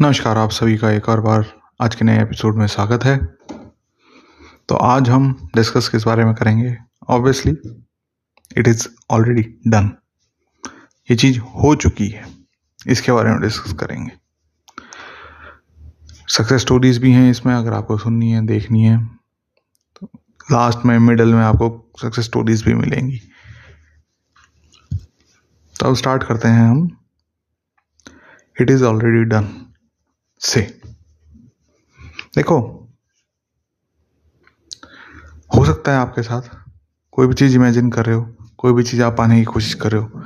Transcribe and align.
नमस्कार 0.00 0.38
आप 0.38 0.50
सभी 0.50 0.76
का 0.78 0.90
एक 0.90 1.08
और 1.08 1.20
बार 1.20 1.60
आज 1.82 1.94
के 1.94 2.04
नए 2.04 2.22
एपिसोड 2.22 2.56
में 2.56 2.66
स्वागत 2.66 3.04
है। 3.04 3.24
तो 4.68 4.74
आज 4.74 5.08
हम 5.10 5.48
डिस्कस 5.56 5.88
किस 5.88 6.02
बारे 6.02 6.24
में 6.24 6.34
करेंगे? 6.34 6.76
Obviously 7.08 7.52
it 8.58 8.68
is 8.68 8.88
already 9.10 9.42
done 9.42 9.90
ये 11.10 11.16
चीज़ 11.16 11.38
हो 11.38 11.74
चुकी 11.74 12.08
है। 12.08 12.26
इसके 12.86 13.12
बारे 13.12 13.30
में 13.30 13.40
डिस्कस 13.40 13.72
करेंगे। 13.72 14.12
सक्सेस 16.28 16.60
स्टोरीज 16.60 16.98
भी 16.98 17.12
हैं 17.12 17.30
इसमें, 17.30 17.54
अगर 17.54 17.72
आपको 17.72 17.98
सुननी 17.98 18.30
है, 18.30 18.46
देखनी 18.46 18.84
है 18.84 19.06
तो 19.96 20.10
लास्ट 20.52 20.78
में 20.86 20.98
मिडल 20.98 21.34
में 21.34 21.42
आपको 21.42 21.92
सक्सेस 22.02 22.24
स्टोरीज 22.24 22.64
भी 22.64 22.74
मिलेंगी। 22.74 23.20
तो 25.80 25.86
अब 25.86 25.94
स्टार्ट 25.94 26.22
करते 26.22 26.48
हैं 26.48 26.68
हम। 26.68 27.04
इट 28.60 28.70
इज़ 28.70 28.84
ऑलरेडी 28.84 29.24
डन 29.24 29.64
से 30.40 30.60
देखो, 32.36 32.58
हो 35.56 35.64
सकता 35.64 35.92
है 35.92 35.98
आपके 35.98 36.22
साथ 36.22 36.42
कोई 37.12 37.26
भी 37.26 37.34
चीज़ 37.34 37.54
इमेजिन 37.54 37.90
कर 37.90 38.06
रहे 38.06 38.16
हो, 38.16 38.36
कोई 38.58 38.72
भी 38.72 38.82
चीज़ 38.82 39.02
आप 39.02 39.16
पाने 39.18 39.38
की 39.38 39.44
कोशिश 39.44 39.74
कर 39.74 39.92
रहे 39.92 40.02
हो, 40.02 40.22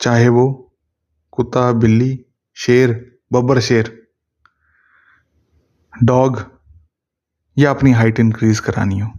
चाहे 0.00 0.28
वो 0.28 0.72
कुत्ता, 1.30 1.72
बिल्ली, 1.72 2.24
शेर, 2.54 3.18
बब्बर 3.32 3.60
शेर, 3.60 4.08
डॉग, 6.04 6.44
या 7.58 7.70
अपनी 7.70 7.92
हाइट 7.92 8.20
इंक्रीज 8.20 8.60
करानी 8.60 8.98
हो। 8.98 9.12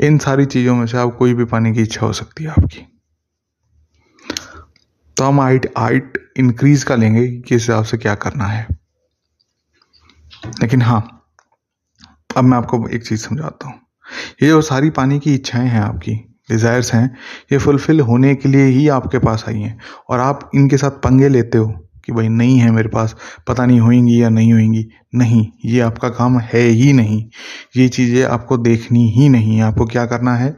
इन 0.00 0.18
सारी 0.18 0.46
चीज़ों 0.46 0.76
में 0.76 0.86
से 0.86 0.96
आप 0.96 1.16
कोई 1.18 1.34
भी 1.34 1.44
पाने 1.44 1.72
की 1.72 1.82
इच्छा 1.82 2.06
हो 2.06 2.12
सकती 2.12 2.44
है 2.44 2.50
आपकी। 2.50 2.86
तो 5.16 5.24
हम 5.24 5.40
हाइट 5.40 5.72
हाइट 5.78 6.19
इंक्रीज 6.40 6.84
का 6.84 6.94
लेंगे 6.94 7.26
कि 7.28 7.54
हिसाब 7.54 7.84
से 7.84 7.98
क्या 7.98 8.14
करना 8.14 8.46
है। 8.46 8.66
लेकिन 10.62 10.82
हाँ 10.82 11.00
अब 12.36 12.44
मैं 12.44 12.56
आपको 12.58 12.86
एक 12.88 13.06
चीज़ 13.06 13.20
समझाता 13.20 13.68
हूँ। 13.68 13.80
ये 14.42 14.48
जो 14.48 14.60
सारी 14.62 14.90
पानी 14.90 15.18
की 15.18 15.34
इच्छाएँ 15.34 15.68
हैं 15.68 15.80
आपकी 15.80 16.14
डिज़ायर्स 16.50 16.92
हैं, 16.94 17.16
ये 17.52 17.58
फुलफिल 17.58 18.00
होने 18.00 18.34
के 18.34 18.48
लिए 18.48 18.64
ही 18.64 18.88
आपके 18.88 19.18
पास 19.18 19.44
आई 19.48 19.60
हैं। 19.60 19.78
और 20.08 20.20
आप 20.20 20.50
इनके 20.54 20.76
साथ 20.76 20.90
पंगे 21.04 21.28
लेते 21.28 21.58
हो 21.58 21.66
कि 22.04 22.12
भाई 22.12 22.28
नहीं 22.28 22.58
है 22.58 22.70
मेरे 22.70 22.88
पास, 22.88 23.14
पता 23.48 23.66
नहीं 23.66 23.80
होएँगी 23.80 24.22
या 24.22 24.28
नहीं 24.28 24.52
होएँगी 24.52 24.86
नहीं, 25.14 25.46
ये 25.64 25.80
आपका 25.80 26.08
काम 26.08 26.38
है 26.38 26.60
ही 26.60 26.92
नहीं। 26.92 27.22
ये 27.76 27.88
चीज़ें 27.88 28.22
आपको 28.24 28.56
देखनी 28.58 29.08
ही 29.10 29.28
नहीं 29.28 29.56
है। 29.56 29.62
आपको 29.62 29.86
क्या 29.86 30.06
करना 30.06 30.34
है? 30.36 30.50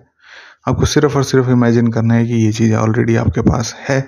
आपको 0.68 0.86
सिर्फ़ 0.86 1.16
और 1.16 1.24
सिर्फ़ 1.24 1.50
इमेजिन 1.50 1.88
करना 1.88 2.14
है 2.14 2.26
कि 2.26 2.34
ये 2.34 2.52
चीज़ 2.52 2.74
ऑलरेडी 2.74 3.16
आपके 3.16 3.40
पास 3.40 3.74
है। 3.88 4.00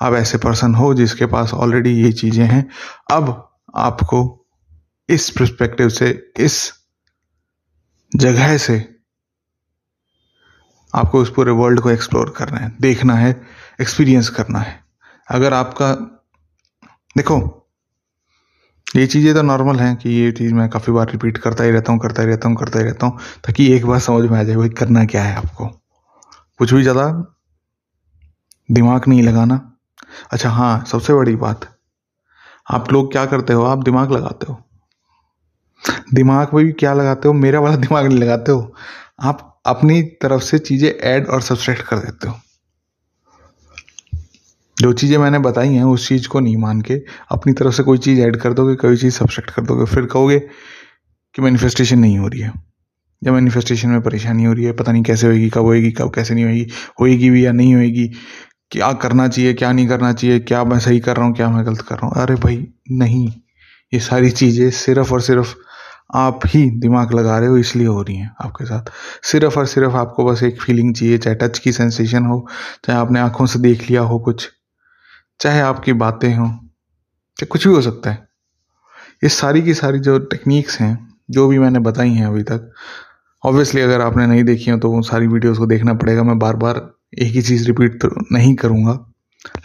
आप 0.00 0.14
ऐसे 0.14 0.38
पर्सन 0.38 0.74
हो 0.74 0.92
जिसके 0.94 1.26
पास 1.26 1.54
ऑलरेडी 1.54 1.90
ये 2.02 2.12
चीज़ें 2.12 2.44
हैं, 2.44 2.68
अब 3.10 3.50
आपको 3.76 4.46
इस 5.08 5.30
परस्पेक्टिव 5.30 5.88
से, 5.88 6.10
इस 6.38 6.72
जगह 8.12 8.56
से 8.58 8.78
आपको 10.94 11.20
उस 11.22 11.32
पूरे 11.34 11.52
वर्ल्ड 11.52 11.80
को 11.80 11.90
एक्सप्लोर 11.90 12.34
करना 12.36 12.58
है, 12.58 12.72
देखना 12.80 13.14
है 13.14 13.30
एक्सपीरियंस 13.80 14.28
करना 14.28 14.58
है। 14.58 14.82
अगर 15.28 15.54
आपका, 15.54 15.92
देखो, 17.16 17.60
ये 18.96 19.06
चीज़ें 19.06 19.32
तो 19.34 19.42
नॉर्मल 19.42 19.76
हैं 19.76 19.94
कि 19.96 20.10
ये 20.10 20.32
चीज़ 20.32 20.54
मैं 20.54 20.68
काफ़ी 20.68 20.92
बार 20.92 21.10
रिपीट 21.10 21.38
करता 21.38 21.64
ही 21.64 21.70
रहता 21.70 21.92
हूँ, 21.92 22.00
करता 22.00 22.22
ही 22.22 22.28
रहता 22.28 22.48
हूँ, 22.48 22.56
करता 22.56 22.78
ही 22.78 22.84
रहता 22.84 23.06
हूँ, 23.06 23.18
ताकि 23.44 23.72
एक 23.72 23.86
बार 23.86 23.98
समझ 23.98 24.30
में 24.30 24.38
आ 24.38 24.42
जाए 24.42 24.56
भाई 24.56 24.68
करना 24.68 25.04
क्या 25.04 25.22
है 25.22 25.36
आपको। 25.36 25.66
कुछ 26.58 26.74
भी 26.74 26.82
ज़्यादा 26.82 27.06
दिमाग 28.68 29.08
नहीं 29.08 29.22
लगाना 29.22 29.70
अच्छा 30.30 30.50
हाँ 30.50 30.84
सबसे 30.84 31.14
बड़ी 31.14 31.36
बात। 31.36 31.78
आप 32.70 32.92
लोग 32.92 33.12
क्या 33.12 33.26
करते 33.26 33.52
हो? 33.52 33.64
आप 33.64 33.78
दिमाग 33.78 34.12
लगाते 34.12 34.46
हो। 34.52 34.62
दिमाग 36.14 36.54
में 36.54 36.64
भी 36.64 36.72
क्या 36.72 36.94
लगाते 36.94 37.28
हो? 37.28 37.34
मेरा 37.34 37.60
वाला 37.60 37.76
दिमाग 37.86 38.06
नहीं 38.06 38.18
लगाते 38.18 38.52
हो। 38.52 38.74
आप 39.20 39.62
अपनी 39.66 40.02
तरफ़ 40.02 40.42
से 40.42 40.58
चीज़ें 40.58 40.90
ऐड 40.90 41.26
और 41.26 41.40
सब्सट्रैक्ट 41.42 41.82
कर 41.82 41.96
देते 41.96 42.28
हो। 42.28 42.34
जो 44.80 44.92
चीज़ें 44.92 45.18
मैंने 45.18 45.38
बताई 45.38 45.68
हैं, 45.68 45.84
उस 45.84 46.08
चीज़ 46.08 46.28
को 46.28 46.40
नहीं 46.40 46.56
मान 46.56 46.80
के 46.80 46.94
अपनी 47.30 47.52
तरफ़ 47.52 47.74
से 47.74 47.82
कोई 47.82 47.98
चीज़ 47.98 48.20
ऐड 48.20 48.36
कर 48.36 48.52
दोगे, 48.52 48.74
कोई 48.74 48.96
चीज़ 48.96 49.14
सब्सट्रैक्ट 49.14 49.50
कर 49.50 49.62
दोगे, 49.62 49.84
फिर 49.84 50.06
कहोगे 50.06 50.38
कि 51.34 51.42
मैनिफेस्टेशन 51.42 51.98
नहीं 51.98 52.18
हो 52.18 52.28
रही 52.28 52.40
है। 52.40 52.52
या 53.24 53.32
मैनिफेस्टेशन 53.32 53.88
में 53.88 54.00
परेशानी 54.00 54.44
हो 54.44 54.52
रही 54.52 54.64
है, 54.64 54.72
पता 54.72 54.92
नहीं 54.92 55.02
कैसे 55.02 55.26
होएगी, 55.26 55.50
कब 55.50 55.62
होएगी, 55.62 55.90
कब 55.90 56.14
कैसे 56.14 56.34
नहीं 56.34 56.44
होएगी 56.44 56.66
होएगी 57.00 57.30
भी 57.30 57.46
या 57.46 57.52
नहीं 57.52 57.74
होएगी। 57.74 58.12
क्या 58.74 58.92
करना 58.92 59.26
चाहिए, 59.28 59.52
क्या 59.54 59.70
नहीं 59.72 59.86
करना 59.88 60.12
चाहिए, 60.12 60.38
क्या 60.40 60.62
मैं 60.64 60.78
सही 60.78 61.00
कर 61.00 61.16
रहा 61.16 61.26
हूँ, 61.26 61.34
क्या 61.34 61.48
मैं 61.50 61.64
गलत 61.66 61.80
कर 61.80 61.94
रहा 61.94 62.06
हूँ। 62.06 62.22
अरे 62.22 62.34
भाई, 62.34 62.56
नहीं। 62.92 63.28
ये 63.92 64.00
सारी 64.00 64.30
चीज़ें 64.30 64.70
सिर्फ़ 64.70 65.12
और 65.12 65.20
सिर्फ़ 65.20 65.54
आप 66.14 66.40
ही 66.46 66.64
दिमाग 66.80 67.12
लगा 67.14 67.38
रहे 67.38 67.48
हो, 67.48 67.56
इसलिए 67.56 67.86
हो 67.86 68.02
रही 68.02 68.16
हैं 68.16 68.34
आपके 68.44 68.64
साथ। 68.64 68.90
सिर्फ़ 69.22 69.58
और 69.58 69.66
सिर्फ़ 69.66 69.96
आपको 69.96 70.24
बस 70.24 70.42
एक 70.42 70.60
फीलिंग 70.62 70.94
चाहिए, 70.94 71.18
चाहे 71.18 71.36
टच 71.36 71.58
की 71.58 71.72
सेंसेशन 71.72 72.24
हो, 72.24 72.46
चाहे 72.84 72.98
आपने 72.98 73.20
आँखों 73.20 73.46
से 73.46 73.58
देख 73.58 73.88
लिया 73.90 74.02
हो 74.02 74.18
कुछ, 74.18 74.48
चाहे 75.40 75.60
आपकी 75.60 75.92
बातें 75.94 76.34
हों, 76.34 76.48
चाहे 76.48 77.46
कुछ 77.46 77.66
भी 77.68 77.74
हो 77.74 77.80
सकता 77.82 78.10
है। 78.10 78.26
ये 79.24 79.28
सारी 79.30 79.62
की 79.62 79.74
सारी 79.74 79.98
जो 79.98 80.18
टेक्निक्स 80.18 80.80
हैं, 80.80 80.98
जो 81.30 81.48
भी 81.48 81.58
मैंने 81.58 81.78
बताई 81.80 82.10
हैं 82.10 82.26
अभी 82.26 82.42
तक 82.42 82.70
ऑब्वियसली 83.42 83.80
अगर 83.80 84.00
आपने 84.00 84.26
नहीं 84.26 84.44
देखी 84.44 84.70
हो 84.70 84.78
तो 84.78 84.90
उन 84.90 85.02
सारी 85.02 85.26
वीडियोस 85.26 85.58
को 85.58 85.66
देखना 85.66 85.94
पड़ेगा। 85.94 86.22
मैं 86.22 86.38
बार 86.38 86.56
बार 86.56 86.80
एक 87.18 87.34
ही 87.34 87.42
चीज़ 87.42 87.66
रिपीट 87.66 88.00
तो 88.02 88.08
नहीं 88.32 88.54
करूँगा। 88.54 89.12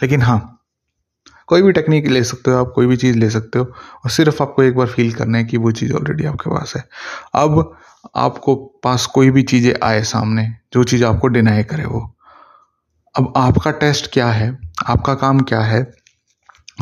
लेकिन 0.02 0.22
हाँ 0.22 0.56
कोई 1.46 1.62
भी 1.62 1.72
टेक्निक 1.72 2.06
ले 2.06 2.24
सकते 2.24 2.50
हो 2.50 2.56
आप, 2.56 2.72
कोई 2.74 2.86
भी 2.86 2.96
चीज़ 2.96 3.16
ले 3.16 3.30
सकते 3.30 3.58
हो, 3.58 3.64
और 4.04 4.10
सिर्फ़ 4.10 4.42
आपको 4.42 4.62
एक 4.62 4.76
बार 4.76 4.86
फील 4.86 5.12
करना 5.12 5.38
है 5.38 5.44
कि 5.44 5.56
वो 5.56 5.70
चीज़ 5.70 5.92
ऑलरेडी 5.92 6.24
आपके 6.24 6.50
पास 6.50 6.72
है। 6.76 6.88
अब 7.34 7.76
आपको 8.16 8.54
पास 8.54 9.06
कोई 9.06 9.30
भी 9.30 9.42
चीज़ें 9.42 9.74
आए 9.82 10.02
सामने, 10.02 10.56
जो 10.72 10.84
चीज़ 10.84 11.04
आपको 11.04 11.28
डिनाई 11.28 11.62
करे 11.62 11.84
वो। 11.84 12.16
अब 13.18 13.32
आपका 13.36 13.70
टेस्ट 13.70 14.12
क्या 14.12 14.28
है? 14.28 14.58
आपका 14.86 15.14
काम 15.14 15.40
क्या 15.40 15.60
है? 15.60 15.92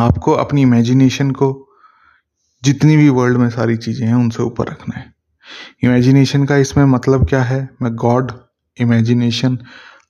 आपको 0.01 0.33
अपनी 0.33 0.63
इमेजिनेशन 0.63 1.31
को 1.31 1.69
जितनी 2.65 2.97
भी 2.97 3.09
वर्ल्ड 3.09 3.37
में 3.37 3.51
सारी 3.51 3.77
चीज़ें 3.77 4.07
हैं, 4.07 4.15
उनसे 4.15 4.43
ऊपर 4.43 4.67
रखना 4.67 4.99
है। 4.99 5.15
इमेजिनेशन 5.85 6.45
का 6.45 6.57
इसमें 6.57 6.85
मतलब 6.85 7.29
क्या 7.29 7.43
है? 7.43 7.69
मैं 7.83 7.95
गॉड 7.95 8.33
इमेजिनेशन 8.81 9.59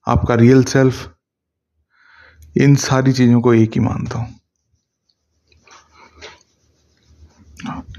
आपका 0.08 0.34
रियल 0.34 0.62
सेल्फ 0.64 1.08
इन 2.56 2.74
सारी 2.76 3.12
चीज़ों 3.12 3.41
को 3.41 3.54
एक 3.54 3.70
ही 3.70 3.80
मानता 3.80 4.19
हूँ। 4.19 4.34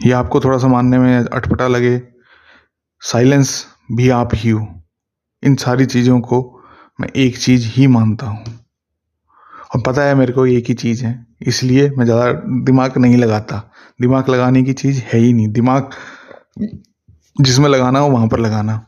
ये 0.05 0.11
आपको 0.11 0.39
थोड़ा 0.39 0.57
सा 0.57 0.67
मानने 0.67 0.97
में 0.97 1.17
अटपटा 1.17 1.67
लगे। 1.67 2.01
साइलेंस 3.01 3.65
भी 3.91 4.09
आप 4.09 4.29
ही 4.35 4.49
हो। 4.49 4.67
इन 5.43 5.55
सारी 5.55 5.85
चीज़ों 5.85 6.19
को 6.21 6.41
मैं 6.99 7.09
एक 7.15 7.37
चीज़ 7.37 7.67
ही 7.67 7.87
मानता 7.87 8.27
हूँ। 8.27 8.43
और 9.75 9.81
पता 9.81 10.03
है 10.03 10.15
मेरे 10.15 10.33
को 10.33 10.45
एक 10.47 10.67
ही 10.67 10.73
चीज़ 10.73 11.05
है, 11.05 11.25
इसलिए 11.41 11.89
मैं 11.89 12.05
ज़्यादा 12.05 12.31
दिमाग 12.63 12.97
नहीं 12.97 13.17
लगाता। 13.17 13.61
दिमाग 14.01 14.29
लगाने 14.29 14.63
की 14.63 14.73
चीज़ 14.73 15.01
है 15.03 15.19
ही 15.19 15.33
नहीं। 15.33 15.47
दिमाग 15.47 15.89
जिसमें 17.41 17.69
लगाना 17.69 17.99
हो 17.99 18.09
वहाँ 18.09 18.27
पर 18.27 18.39
लगाना। 18.39 18.85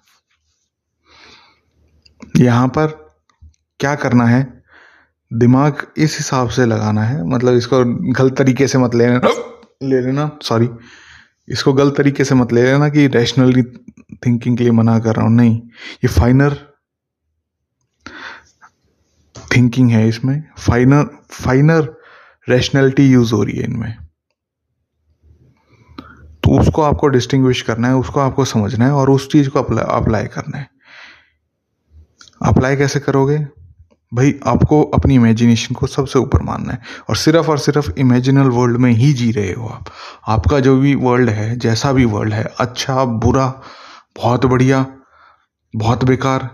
यहाँ 2.38 2.68
पर 2.68 3.01
क्या 3.81 3.94
करना 3.96 4.25
है? 4.25 4.64
दिमाग 5.31 5.86
इस 5.97 6.18
हिसाब 6.18 6.50
से 6.50 6.66
लगाना 6.66 7.03
है 7.03 7.24
मतलब 7.25 7.53
इसको 7.53 7.84
गलत 8.14 8.36
तरीके 8.38 8.68
से 8.68 8.78
मत 8.78 8.96
लेना। 8.96 9.19
ले 9.84 10.02
लेना 10.02 10.30
सॉरी 10.44 10.69
इसको 11.47 11.74
गलत 11.74 11.94
तरीके 11.97 12.24
से 12.24 12.36
मत 12.36 12.53
ले 12.53 12.64
लेना 12.64 12.90
कि 12.90 13.08
रैशनली 13.08 13.64
थिंकिंग 14.25 14.58
के 14.58 14.64
लिए 14.64 14.72
मना 14.72 14.97
कर 15.00 15.16
रहा 15.16 15.25
हूँ। 15.25 15.36
नहीं, 15.36 15.56
ये 16.03 16.08
फाइनर 16.08 16.56
थिंकिंग 19.56 19.90
है 19.91 20.08
इसमें। 20.08 20.44
फाइनर 20.59 21.06
फाइनर 21.31 21.90
रैशनैलिटी 22.50 23.08
यूज़ 23.08 23.34
हो 23.34 23.44
रही 23.44 23.58
है 23.58 23.64
इनमें। 23.64 23.96
तो 26.44 26.59
उसको 26.59 26.82
आपको 26.82 27.08
डिस्टिंग्विश 27.08 27.61
करना 27.61 27.88
है, 27.88 27.96
उसको 27.96 28.20
आपको 28.20 28.46
समझना 28.46 28.85
है 28.85 28.91
और 28.91 29.09
उस 29.09 29.29
चीज़ 29.32 29.50
को 29.50 29.59
अप्लाई 29.59 30.28
करना 30.28 30.58
है। 30.58 30.70
अप्लाई 32.46 32.76
कैसे 32.76 33.00
करोगे? 33.00 33.47
भाई, 34.13 34.34
आपको 34.47 34.81
अपनी 34.84 35.16
इमेजिनेशन 35.16 35.75
को 35.75 35.87
सबसे 35.87 36.19
ऊपर 36.19 36.41
मानना 36.41 36.73
है 36.73 36.81
और 37.09 37.16
सिर्फ़ 37.16 37.49
और 37.49 37.58
सिर्फ़ 37.58 37.91
इमेजिनल 37.97 38.47
वर्ल्ड 38.47 38.78
में 38.78 38.91
ही 38.91 39.13
जी 39.13 39.31
रहे 39.31 39.53
हो 39.53 39.67
आप। 39.67 39.85
आपका 40.28 40.59
जो 40.59 40.79
भी 40.79 40.96
वर्ल्ड 40.96 41.29
है, 41.29 41.55
जैसा 41.59 41.91
भी 41.91 42.05
वर्ल्ड 42.05 42.34
है 42.34 42.43
अच्छा 42.59 43.05
बुरा, 43.05 43.61
बहुत 44.17 44.46
बढ़िया, 44.46 44.85
बहुत 45.73 46.03
बेकार, 46.03 46.49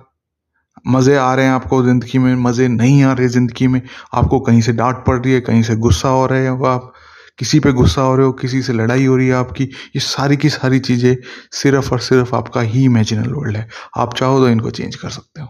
मज़े 0.88 1.16
आ 1.16 1.34
रहे 1.34 1.46
हैं 1.46 1.54
आपको 1.54 1.84
ज़िंदगी 1.84 2.18
में, 2.18 2.36
मज़े 2.36 2.68
नहीं 2.68 3.04
आ 3.04 3.14
रहे 3.14 3.28
ज़िंदगी 3.28 3.68
में, 3.68 3.82
आपको 4.14 4.40
कहीं 4.40 4.62
से 4.62 4.74
डांट 4.74 4.96
पड़ 4.96 5.20
रही 5.20 5.34
है, 5.34 5.42
कहीं 5.42 5.64
से 5.64 5.76
गुस्सा 5.76 6.10
हो 6.10 6.26
रहे 6.26 6.48
हो 6.48 6.66
आप, 6.66 6.94
किसी 7.40 7.60
पे 7.60 7.72
गुस्सा 7.72 8.02
हो 8.02 8.16
रहे 8.16 8.26
हो, 8.26 8.32
किसी 8.32 8.62
से 8.62 8.74
लड़ाई 8.74 9.06
हो 9.06 9.16
रही 9.16 9.28
है 9.28 9.34
आपकी, 9.34 9.64
ये 9.64 10.00
सारी 10.00 10.38
की 10.38 10.50
सारी 10.50 10.80
चीज़ें 10.80 11.16
सिर्फ़ 11.52 11.92
और 11.92 12.00
सिर्फ़ 12.00 12.36
आपका 12.36 12.62
ही 12.62 12.84
इमेजिनल 12.86 13.34
वर्ल्ड 13.34 13.58
है। 13.58 13.68
आप 13.98 14.14
चाहो 14.14 14.40
तो 14.40 14.50
इनको 14.50 14.70
चेंज 14.70 14.96
कर 14.96 15.10
सकते 15.10 15.42
हो। 15.42 15.48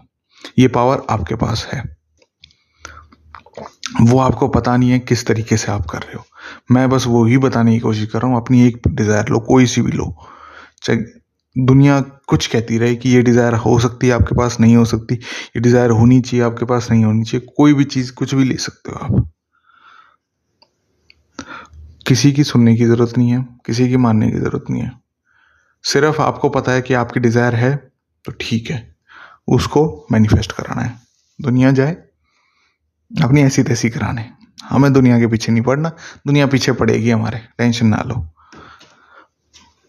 ये 0.58 0.68
पावर 0.68 1.06
आपके 1.10 1.34
पास 1.34 1.68
है। 1.72 1.97
वो 4.00 4.18
आपको 4.18 4.48
पता 4.48 4.76
नहीं 4.76 4.90
है 4.90 4.98
किस 4.98 5.26
तरीके 5.26 5.56
से 5.56 5.72
आप 5.72 5.86
कर 5.86 5.98
रहे 5.98 6.16
हो। 6.16 6.24
मैं 6.70 6.88
बस 6.90 7.06
वो 7.06 7.24
ही 7.24 7.38
बताने 7.38 7.72
की 7.72 7.78
कोशिश 7.78 8.06
कर 8.06 8.20
रहा 8.20 8.30
हूँ, 8.30 8.36
अपनी 8.36 8.66
एक 8.66 8.88
डिज़ायर 8.88 9.28
लो, 9.28 9.38
कोई 9.38 9.66
सी 9.66 9.82
भी 9.82 9.92
लो। 9.92 10.14
चाहे 10.82 10.98
दुनिया 11.56 12.00
कुछ 12.00 12.46
कहती 12.46 12.78
रहे 12.78 12.96
कि 12.96 13.10
ये 13.10 13.22
डिज़ायर 13.22 13.54
हो 13.54 13.78
सकती 13.78 14.06
है 14.06 14.12
आपके 14.12 14.34
पास, 14.34 14.60
नहीं 14.60 14.76
हो 14.76 14.84
सकती। 14.84 15.14
ये 15.14 15.60
डिज़ायर 15.60 15.90
होनी 15.90 16.20
चाहिए, 16.20 16.44
आपके 16.44 16.64
पास 16.64 16.90
नहीं 16.90 17.04
होनी 17.04 17.24
चाहिए। 17.24 17.46
कोई 17.56 17.74
भी 17.74 17.84
चीज़, 17.84 18.12
कुछ 18.12 18.34
भी 18.34 18.44
ले 18.44 18.56
सकते 18.56 18.92
हो 18.92 18.98
आप। 18.98 19.30
किसी 22.06 22.32
की 22.32 22.44
सुनने 22.44 22.76
की 22.76 22.84
ज़रूरत 22.84 23.18
नहीं 23.18 23.30
है, 23.30 23.46
किसी 23.66 23.88
की 23.88 23.96
मानने 23.96 24.30
की 24.30 24.38
ज़रूरत 24.38 24.70
नहीं 24.70 24.82
है। 24.82 24.92
सिर्फ़ 25.84 26.20
आपको 26.22 26.48
पता 26.48 26.72
है 26.72 26.82
कि 26.82 26.94
आपकी 26.94 27.20
डिज़ायर 27.20 27.54
है 27.54 27.76
तो 28.24 28.32
ठीक 28.40 28.70
है। 28.70 28.96
उसको 29.48 30.06
मैनिफेस्ट 30.12 30.52
कराना 30.52 30.82
है। 30.82 30.98
दुनिया 31.38 31.70
जाए 31.70 31.96
अपनी 33.10 33.42
ऐसी 33.42 33.62
तैसी 33.62 33.90
कराने। 33.90 34.24
हमें 34.64 34.92
दुनिया 34.92 35.18
के 35.18 35.26
पीछे 35.26 35.52
नहीं 35.52 35.62
पड़ना। 35.62 35.88
दुनिया 36.26 36.46
पीछे 36.46 36.72
पड़ेगी 36.72 37.10
हमारे। 37.10 37.38
टेंशन 37.58 37.86
ना 37.86 38.02
लो। 38.06 38.14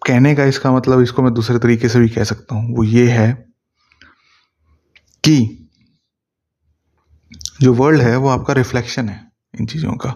कहने 0.01 0.35
का 0.35 0.43
इसका 0.43 0.71
मतलब 0.71 1.01
इसको 1.01 1.21
मैं 1.21 1.33
दूसरे 1.33 1.59
तरीके 1.59 1.89
से 1.89 1.99
भी 1.99 2.09
कह 2.09 2.23
सकता 2.23 2.55
हूँ। 2.55 2.75
वो 2.75 2.83
ये 2.83 3.09
है 3.09 3.31
कि 5.23 5.67
जो 7.61 7.73
वर्ल्ड 7.73 8.01
है, 8.01 8.15
वो 8.17 8.29
आपका 8.29 8.53
रिफ्लेक्शन 8.53 9.09
है 9.09 9.27
इन 9.59 9.65
चीज़ों 9.65 9.93
का। 9.93 10.13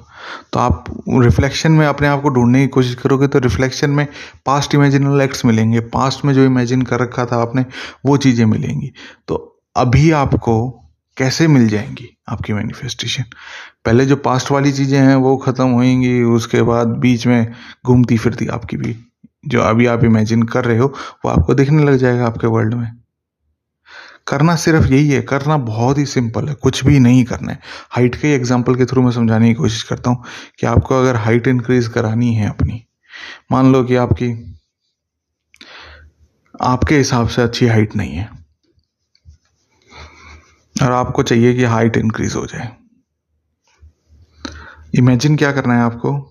तो 0.54 0.60
आप 0.60 0.84
रिफ्लेक्शन 1.10 1.72
में 1.72 1.86
अपने 1.88 2.08
आप 2.08 2.22
को 2.22 2.30
ढूँढने 2.30 2.62
की 2.62 2.68
कोशिश 2.68 2.96
करोगे 2.96 3.28
तो 3.28 3.40
रिफ्लेक्शन 3.40 3.90
में 3.90 4.08
पास्ट 4.46 4.76
इमेजिनल 4.76 5.22
एक्ट्स 5.22 5.46
मिलेंगे। 5.46 5.80
पास्ट 5.80 6.26
में 6.26 6.34
जो 6.34 6.46
इमेजिन 6.46 6.82
कर 6.82 7.00
रखा 7.00 7.26
था 7.26 7.42
आपने, 7.42 7.66
वो 8.06 8.18
चीज़ें 8.18 8.46
मिलेंगी। 8.46 8.92
तो 9.28 9.62
अभी 9.76 10.12
आपको 10.12 10.83
कैसे 11.18 11.48
मिल 11.48 11.68
जाएँगी 11.68 12.10
आपकी 12.30 12.54
मैनिफेस्टेशन 12.54 13.24
पहले 13.86 14.06
जो 14.06 14.16
पास्ट 14.16 14.52
वाली 14.52 14.72
चीज़ें 14.72 15.00
हैं, 15.00 15.16
वो 15.16 15.38
ख़त्म 15.38 15.68
होएँगी, 15.68 16.22
उसके 16.24 16.62
बाद 16.62 16.88
बीच 16.88 17.28
में 17.28 17.54
घूमती 17.86 18.18
फिरती 18.18 18.48
आपकी 18.48 18.78
भी, 18.78 18.96
जो 19.48 19.62
अभी 19.62 19.86
आप 19.86 20.04
इमेजिन 20.04 20.44
कर 20.44 20.66
रहे 20.66 20.78
हो, 20.78 20.88
वो 21.26 21.32
आपको 21.32 21.54
दिखने 21.54 21.84
लग 21.84 21.96
जाएगा 21.96 22.26
आपके 22.26 22.48
वर्ल्ड 22.48 22.74
में। 22.74 22.92
करना 24.28 24.56
सिर्फ़ 24.56 24.86
यही 24.88 25.10
है, 25.10 25.22
करना 25.22 25.58
बहुत 25.58 25.98
ही 25.98 26.06
सिंपल 26.06 26.48
है, 26.48 26.54
कुछ 26.54 26.86
भी 26.86 27.00
नहीं 27.00 27.24
करना 27.24 27.52
है। 27.52 27.60
हाइट 27.92 28.16
के 28.16 28.34
एग्ज़ाम्पल 28.36 28.76
के 28.76 28.86
थ्रू 28.86 29.02
मैं 29.02 29.12
समझाने 29.12 29.48
की 29.48 29.54
कोशिश 29.54 29.84
करता 29.84 30.10
हूँ 30.10 30.24
कि 30.60 30.68
आपको 30.68 31.00
अगर 31.02 31.16
हाइट 31.16 31.48
इंक्रीज 31.48 31.88
करानी 31.88 32.34
है 32.36 32.50
अपनी, 32.50 32.84
मान 33.52 33.72
लो 33.74 33.84
कि 33.84 33.96
आपकी, 33.96 34.32
आपके 36.62 36.98
हिसाब 36.98 37.28
से 37.28 37.42
अच्छी 37.42 37.68
हाइट 37.68 37.96
नहीं 37.96 38.14
है। 38.14 38.43
और 40.84 40.92
आपको 40.92 41.24
चाहिए 41.24 41.54
कि 41.54 41.64
हाइट 41.64 41.98
इंक्रीज 41.98 42.36
हो 42.36 42.46
जाए। 42.46 42.72
इमेजिन 44.96 45.36
क्या 45.36 45.52
करना 45.52 45.74
है 45.74 45.82
आपको? 45.82 46.30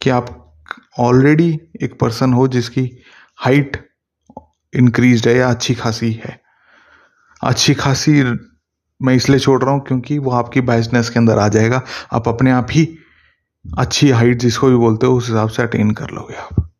कि 0.00 0.10
आप 0.10 0.54
ऑलरेडी 0.98 1.60
एक 1.82 1.98
पर्सन 2.00 2.32
हो 2.32 2.48
जिसकी 2.48 2.98
हाइट 3.36 3.88
इंक्रीज 4.76 5.28
है 5.28 5.36
या 5.36 5.50
अच्छी 5.50 5.74
खासी 5.74 6.12
है। 6.12 6.40
अच्छी 7.42 7.74
खासी 7.74 8.22
मैं 9.02 9.14
इसलिए 9.14 9.38
छोड़ 9.38 9.62
रहा 9.62 9.72
हूँ 9.74 9.84
क्योंकि 9.84 10.18
वो 10.18 10.30
आपकी 10.30 10.60
बाइजनेस 10.60 11.10
के 11.10 11.18
अंदर 11.18 11.38
आ 11.38 11.48
जाएगा। 11.48 11.82
आप 12.12 12.28
अपने 12.28 12.50
आप 12.50 12.66
ही 12.70 12.98
अच्छी 13.78 14.10
हाइट 14.10 14.38
जिसको 14.38 14.68
भी 14.68 14.76
बोलते 14.76 15.06
हो, 15.06 15.16
उस 15.16 15.28
हिसाब 15.28 15.48
से 15.48 15.62
अटेन 15.62 15.90
कर 15.90 16.10
लोगे 16.10 16.34
आप। 16.34 16.70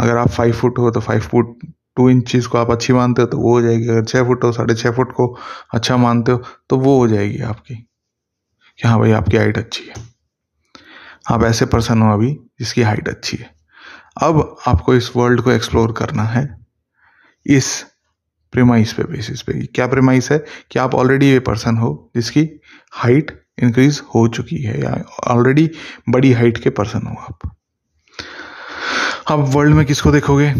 अगर 0.00 0.16
आप 0.16 0.28
फाइव 0.28 0.52
फुट 0.52 0.78
हो 0.78 0.90
तो 0.90 1.00
फाइव 1.00 1.20
फुट 1.20 1.58
टू 1.96 2.10
इंचज 2.10 2.46
को 2.46 2.58
आप 2.58 2.70
अच्छी 2.70 2.92
मानते 2.92 3.22
हो 3.22 3.28
तो 3.28 3.38
वो 3.38 3.52
हो 3.52 3.62
जाएगी। 3.62 3.88
अगर 3.88 4.04
छः 4.04 4.26
फुट 4.26 4.44
हो, 4.44 4.52
साढ़े 4.52 4.74
छः 4.74 4.90
फुट 4.90 5.12
को 5.12 5.38
अच्छा 5.74 5.96
मानते 5.96 6.32
हो 6.32 6.42
तो 6.68 6.78
वो 6.78 6.98
हो 6.98 7.08
जाएगी 7.08 7.38
आपकी। 7.38 7.74
कि 8.78 8.88
हाँ 8.88 8.98
भाई, 8.98 9.10
आपकी 9.10 9.36
हाइट 9.36 9.58
अच्छी 9.58 9.84
है। 9.84 9.94
आप 11.30 11.44
ऐसे 11.44 11.66
पर्सन 11.66 12.02
हो 12.02 12.12
अभी 12.12 12.40
जिसकी 12.58 12.82
हाइट 12.82 13.08
अच्छी 13.08 13.36
है। 13.36 13.54
अब 14.22 14.56
आपको 14.66 14.94
इस 14.94 15.16
वर्ल्ड 15.16 15.40
को 15.40 15.50
एक्सप्लोर 15.50 15.92
करना 15.92 16.22
है। 16.22 16.66
इस 17.46 17.84
प्रेमाइस 18.52 18.92
पे 18.92 19.02
बेसिस 19.04 19.42
पे। 19.42 19.52
क्या 19.52 19.86
प्रेमाइस 19.86 20.32
है? 20.32 20.44
कि 20.70 20.78
आप 20.78 20.94
ऑलरेडी 20.94 21.26
ये 21.26 21.40
पर्सन 21.40 21.76
हो 21.76 22.10
जिसकी 22.14 22.60
हाइट 22.92 23.44
इंक्रीज 23.62 24.02
हो 24.14 24.28
चुकी 24.28 24.56
है 24.56 24.80
या 24.80 25.04
ऑलरेडी 25.26 25.70
बड़ी 26.08 26.32
हाइट 26.32 26.58
के 26.58 26.70
पर्सन 26.70 27.06
हो 27.06 27.14
आप। 27.14 27.56
अब 29.30 29.38
वर्ल्ड 29.38 29.74
में 29.74 29.86
किसको 29.86 30.12
देखोगे? 30.12 30.54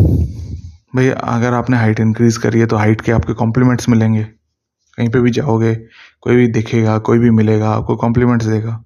भाई, 0.96 1.08
अगर 1.08 1.54
आपने 1.54 1.76
हाइट 1.76 2.00
इंक्रीज 2.00 2.36
करी 2.36 2.60
है 2.60 2.66
तो 2.66 2.76
हाइट 2.76 3.00
के 3.00 3.12
आपके 3.12 3.32
कॉम्प्लीमेंट्स 3.32 3.88
मिलेंगे। 3.88 4.24
कहीं 4.98 5.08
पे 5.08 5.20
भी 5.20 5.30
जाओगे, 5.30 5.74
कोई 6.20 6.36
भी 6.36 6.46
दिखेगा, 6.46 6.98
कोई 6.98 7.18
भी 7.18 7.30
मिलेगा, 7.30 7.70
आपको 7.70 7.96
कॉम्प्लीमेंट्स 7.96 8.46
देगा। 8.46 8.84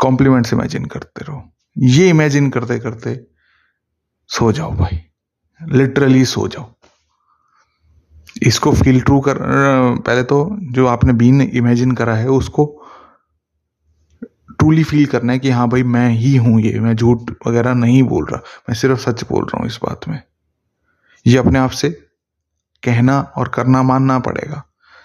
कॉम्प्लीमेंट्स 0.00 0.52
इमेजिन 0.52 0.84
करते 0.84 1.24
रहो। 1.24 1.42
ये 1.78 2.08
इमेजिन 2.08 2.50
करते 2.50 2.78
करते 2.78 3.26
सो 4.28 4.52
जाओ 4.52 4.72
भाई। 4.72 4.98
लिटरली 5.62 6.24
सो 6.24 6.48
जाओ। 6.48 6.74
इसको 8.42 8.72
फील 8.72 9.00
ट्रू 9.00 9.20
कर 9.20 9.38
पहले 10.06 10.22
तो 10.22 10.58
जो 10.62 10.86
आपने 10.86 11.12
बीन 11.12 11.40
इमेजिन 11.40 11.92
करा 11.92 12.14
है, 12.14 12.28
उसको 12.28 12.77
ट्रूली 14.58 14.84
फील 14.84 15.06
करना 15.06 15.32
है 15.32 15.38
कि 15.38 15.50
हाँ 15.50 15.68
भाई 15.68 15.82
मैं 15.82 16.10
ही 16.10 16.36
हूँ 16.36 16.60
ये, 16.60 16.80
मैं 16.80 16.96
झूठ 16.96 17.18
वगैरह 17.46 17.74
नहीं 17.74 18.02
बोल 18.02 18.24
रहा। 18.24 18.40
मैं 18.68 18.74
सिर्फ़ 18.74 19.00
सच 19.00 19.24
बोल 19.24 19.44
रहा 19.44 19.58
हूँ 19.58 19.66
इस 19.66 19.78
बात 19.84 20.08
में। 20.08 20.22
ये 21.26 21.38
अपने 21.38 21.58
आप 21.58 21.70
से 21.70 21.90
कहना 22.84 23.20
और 23.20 23.48
करना 23.48 23.82
मानना 23.82 24.18
पड़ेगा। 24.18 24.64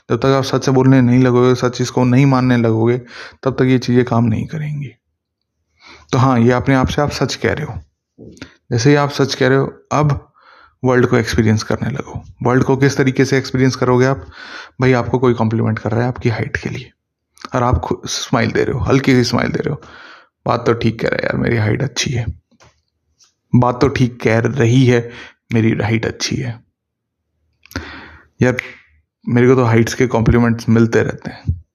जब 0.10 0.18
तक 0.18 0.26
आप 0.26 0.44
सच 0.44 0.70
बोलने 0.70 1.02
नहीं 1.02 1.24
लगोगे, 1.24 1.56
सच 1.56 1.82
इसको 1.82 2.04
नहीं 2.04 2.26
मानने 2.26 2.58
लगोगे, 2.58 2.98
तब 3.44 3.54
तक 3.54 3.64
ये 3.64 3.80
चीज़ें 3.80 4.06
काम 4.06 4.26
नहीं 4.26 4.48
करेंगी। 4.48 4.92
तो 6.12 6.18
हाँ 6.18 6.40
ये 6.40 6.52
अपने 6.52 6.76
आप 6.76 6.88
से 6.88 7.02
आप 7.02 7.10
सच 7.10 7.36
कह 7.36 7.54
रहे 7.54 7.66
हो। 7.66 7.80
जैसे 8.72 8.90
ही 8.90 8.96
आप 8.96 9.10
सच 9.10 9.36
कह 9.36 9.48
रहे 9.48 9.58
हो, 9.58 9.74
अब 9.92 10.34
वर्ल्ड 10.86 11.08
को 11.08 11.18
एक्सपीरियंस 11.18 11.64
करने 11.64 11.90
लगो। 11.90 12.24
वर्ल्ड 12.44 12.64
को 12.64 12.78
किस 12.78 12.98
तरीके 12.98 13.26
से 13.26 13.38
एक्सपीरियंस 13.38 13.76
करोगे 13.76 14.06
आप? 14.06 14.26
भाई 14.82 14.94
आपको 14.94 15.20
कोई 15.20 15.34
कॉम्प्लीमेंट 15.34 15.80
कर 15.80 15.92
रहा 15.92 16.02
है 16.02 16.08
आपकी 16.08 16.30
हाइट 16.30 16.58
के 16.58 16.70
लिए। 16.70 16.93
और 17.56 17.64
आप 17.64 18.02
स्माइल 18.06 18.52
दे 18.52 18.64
रहे 18.64 18.74
हो, 18.74 18.80
हल्की 18.80 19.14
सी 19.14 19.24
स्माइल 19.24 19.50
दे 19.50 19.60
रहे 19.60 19.70
हो। 19.70 19.82
बात 20.46 20.66
तो 20.66 20.74
ठीक 20.74 21.02
कह 21.02 21.08
रहा 21.08 21.18
है 21.18 21.24
यार, 21.24 21.38
मेरी 21.38 21.58
हाइट 21.58 21.84
अच्छी 21.84 22.12
है। 22.12 22.26
बात 23.56 23.82
तो 23.82 23.88
ठीक 23.88 24.22
कह 24.22 24.40
रही 24.40 24.86
है, 24.86 25.12
मेरी 25.54 25.72
हाइट 25.72 26.06
अच्छी 26.06 26.36
है। 26.36 26.64
यार, 28.42 28.58
मेरे 29.30 29.48
को 29.48 29.56
तो 29.56 29.64
हाइट्स 29.64 29.94
के 29.94 30.08
कॉम्प्लीमेंट्स 30.08 30.70
मिलते 30.70 31.04
रहते 31.04 31.32
हैं। 31.32 31.66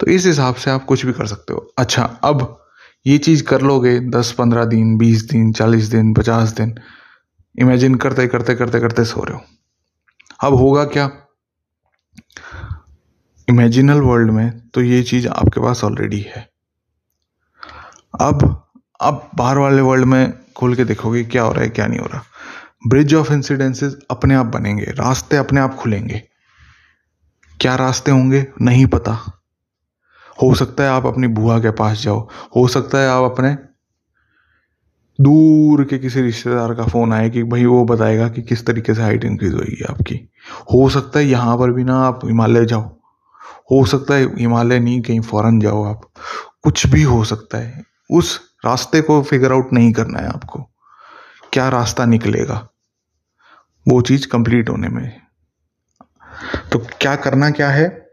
तो 0.00 0.06
इस 0.06 0.26
हिसाब 0.26 0.54
से 0.54 0.70
आप 0.70 0.84
कुछ 0.84 1.06
भी 1.06 1.12
कर 1.12 1.26
सकते 1.26 1.54
हो। 1.54 1.74
अच्छा 1.78 2.02
अब 2.02 2.66
ये 3.06 3.18
चीज़ 3.18 3.44
कर 3.44 3.62
लोगे 3.62 4.00
दस 4.00 4.32
पंद्रह 4.32 4.64
दिन, 4.64 4.98
बीस 4.98 5.22
दिन, 5.22 5.52
चालीस 5.52 5.84
दिन, 5.84 6.14
पचास 6.14 6.48
दिन 6.48 6.74
इमेजिन 7.58 7.94
करते 7.94 8.26
करते 8.26 8.54
करते 8.54 8.80
करते 8.80 9.04
सो 9.04 9.24
रहे 9.24 9.34
हो। 9.34 9.44
अब 10.40 10.54
होगा 10.54 10.84
क्या? 10.84 11.23
इमेजिनल 13.48 14.00
वर्ल्ड 14.00 14.30
में 14.30 14.68
तो 14.68 14.82
ये 14.82 15.02
चीज़ 15.02 15.28
आपके 15.28 15.60
पास 15.60 15.84
ऑलरेडी 15.84 16.20
है। 16.20 16.48
अब 18.20 18.66
अब 19.00 19.30
बाहर 19.36 19.58
वाले 19.58 19.82
वर्ल्ड 19.82 20.04
में 20.04 20.32
खोल 20.56 20.74
के 20.74 20.84
देखोगे 20.84 21.24
क्या 21.24 21.42
हो 21.42 21.52
रहा 21.52 21.62
है, 21.62 21.68
क्या 21.68 21.86
नहीं 21.86 21.98
हो 21.98 22.06
रहा। 22.06 22.22
ब्रिज 22.86 23.14
ऑफ़ 23.14 23.32
इंसिडेंसेस 23.32 23.96
अपने 24.10 24.34
आप 24.34 24.46
बनेंगे, 24.46 24.84
रास्ते 24.84 25.36
अपने 25.36 25.60
आप 25.60 25.74
खुलेंगे। 25.74 26.22
क्या 27.60 27.74
रास्ते 27.76 28.10
होंगे, 28.10 28.46
नहीं 28.62 28.86
पता। 28.86 29.12
हो 30.42 30.54
सकता 30.54 30.84
है 30.84 30.88
आप 30.90 31.06
अपनी 31.06 31.26
बुआ 31.26 31.58
के 31.58 31.70
पास 31.70 32.02
जाओ, 32.02 32.28
हो 32.56 32.66
सकता 32.68 32.98
है 32.98 33.08
आप 33.08 33.30
अपने 33.32 33.56
दूर 35.18 35.84
के 35.84 35.98
किसी 35.98 36.20
रिश्तेदार 36.22 36.74
का 36.74 36.84
फ़ोन 36.84 37.12
आए 37.12 37.30
कि 37.30 37.42
भाई 37.42 37.64
वो 37.64 37.84
बताएगा 37.84 38.28
कि 38.28 38.42
किस 38.42 38.66
तरीके 38.66 38.94
से 38.94 39.02
हाइट 39.02 39.24
इंक्रीज 39.24 39.54
होगी 39.54 39.84
आपकी। 39.90 40.14
हो 40.72 40.88
सकता 40.88 41.18
है 41.18 41.26
यहाँ 41.26 41.58
पर 41.58 41.70
भी 41.70 41.84
ना 41.84 41.98
आप 41.98 42.20
हिमालय 42.24 42.64
जाओ। 42.64 42.93
हो 43.70 43.86
सकता 43.86 44.14
है 44.14 44.40
हिमालय 44.40 44.78
नहीं, 44.78 45.02
कहीं 45.02 45.20
फॉरन 45.20 45.60
जाओ 45.60 45.84
आप। 45.84 46.10
कुछ 46.62 46.86
भी 46.86 47.02
हो 47.02 47.24
सकता 47.24 47.58
है। 47.58 47.84
उस 48.10 48.40
रास्ते 48.64 49.00
को 49.00 49.22
फिगर 49.22 49.52
आउट 49.52 49.72
नहीं 49.72 49.92
करना 49.92 50.18
है 50.18 50.28
आपको। 50.28 50.70
क्या 51.52 51.68
रास्ता 51.68 52.04
निकलेगा? 52.04 52.68
वो 53.88 54.00
चीज़ 54.00 54.28
कंप्लीट 54.28 54.70
होने 54.70 54.88
में। 54.88 55.20
तो 56.72 56.78
क्या 56.78 57.16
करना 57.16 57.50
क्या 57.50 57.70
है? 57.70 58.10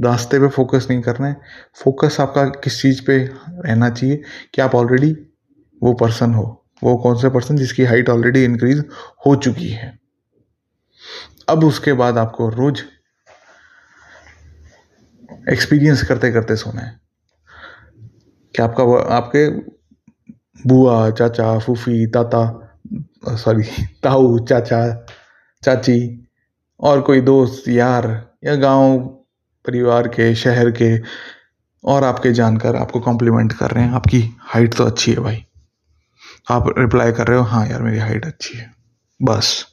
रास्ते 0.00 0.38
पे 0.38 0.48
फोकस 0.48 0.86
नहीं 0.90 1.02
करना 1.02 1.26
है। 1.26 1.40
फोकस 1.84 2.16
आपका 2.20 2.44
किस 2.44 2.82
चीज़ 2.82 3.02
पे 3.06 3.18
रहना 3.48 3.90
चाहिए? 3.90 4.22
कि 4.54 4.62
आप 4.62 4.74
ऑलरेडी 4.74 5.12
वो 5.82 5.94
पर्सन 5.94 6.34
हो। 6.34 6.66
वो 6.82 6.96
कौन 6.96 7.16
सा 7.16 7.28
पर्सन 7.28 7.56
जिसकी 7.56 7.84
हाइट 7.84 8.08
ऑलरेडी 8.08 8.44
इंक्रीज 8.44 8.84
हो 9.26 9.36
चुकी 9.36 9.68
है। 9.68 9.98
अब 11.48 11.64
उसके 11.64 11.92
बाद 11.92 12.18
आपको 12.18 12.48
रोज 12.48 12.82
एक्सपीरियंस 15.52 16.02
करते 16.02 16.32
करते 16.32 16.56
सोना 16.56 16.80
है। 16.80 17.00
कि 18.56 18.62
आपका 18.62 19.14
आपके 19.14 19.50
बुआ, 20.66 21.10
चाचा, 21.10 21.58
फूफी, 21.58 22.06
ताता 22.06 22.62
सॉरी 23.28 23.62
ताऊ, 24.02 24.38
चाचा, 24.38 25.06
चाची 25.64 26.28
और 26.80 27.00
कोई 27.00 27.20
दोस्त, 27.20 27.68
यार, 27.68 28.30
या 28.44 28.54
गाँव, 28.54 28.98
परिवार 29.66 30.08
के, 30.08 30.34
शहर 30.34 30.70
के 30.70 30.98
और 31.84 32.04
आपके 32.04 32.32
जानकर 32.32 32.76
आपको 32.76 33.00
कॉम्प्लीमेंट 33.00 33.52
कर 33.52 33.70
रहे 33.70 33.84
हैं, 33.84 33.90
आपकी 33.90 34.36
हाइट 34.40 34.74
तो 34.74 34.84
अच्छी 34.84 35.10
है 35.12 35.16
भाई। 35.16 35.44
आप 36.50 36.74
रिप्लाई 36.78 37.12
कर 37.12 37.26
रहे 37.26 37.38
हो 37.38 37.44
हाँ 37.44 37.66
यार, 37.68 37.82
मेरी 37.82 37.98
हाइट 37.98 38.24
अच्छी 38.24 38.58
है। 38.58 38.74
बस। 39.22 39.66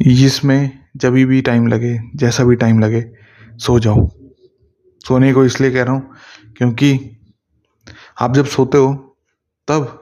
इसमें 0.00 0.78
जब 0.96 1.12
भी 1.12 1.42
टाइम 1.42 1.66
लगे, 1.66 2.00
जैसा 2.16 2.44
भी 2.44 2.56
टाइम 2.56 2.80
लगे 2.80 3.21
सो 3.62 3.78
जाओ। 3.78 4.08
सोने 5.04 5.32
को 5.32 5.44
इसलिए 5.44 5.70
कह 5.70 5.82
रहा 5.82 5.94
हूँ 5.94 6.10
क्योंकि 6.56 7.18
आप 8.20 8.34
जब 8.34 8.46
सोते 8.46 8.78
हो, 8.78 8.92
तब 9.68 9.98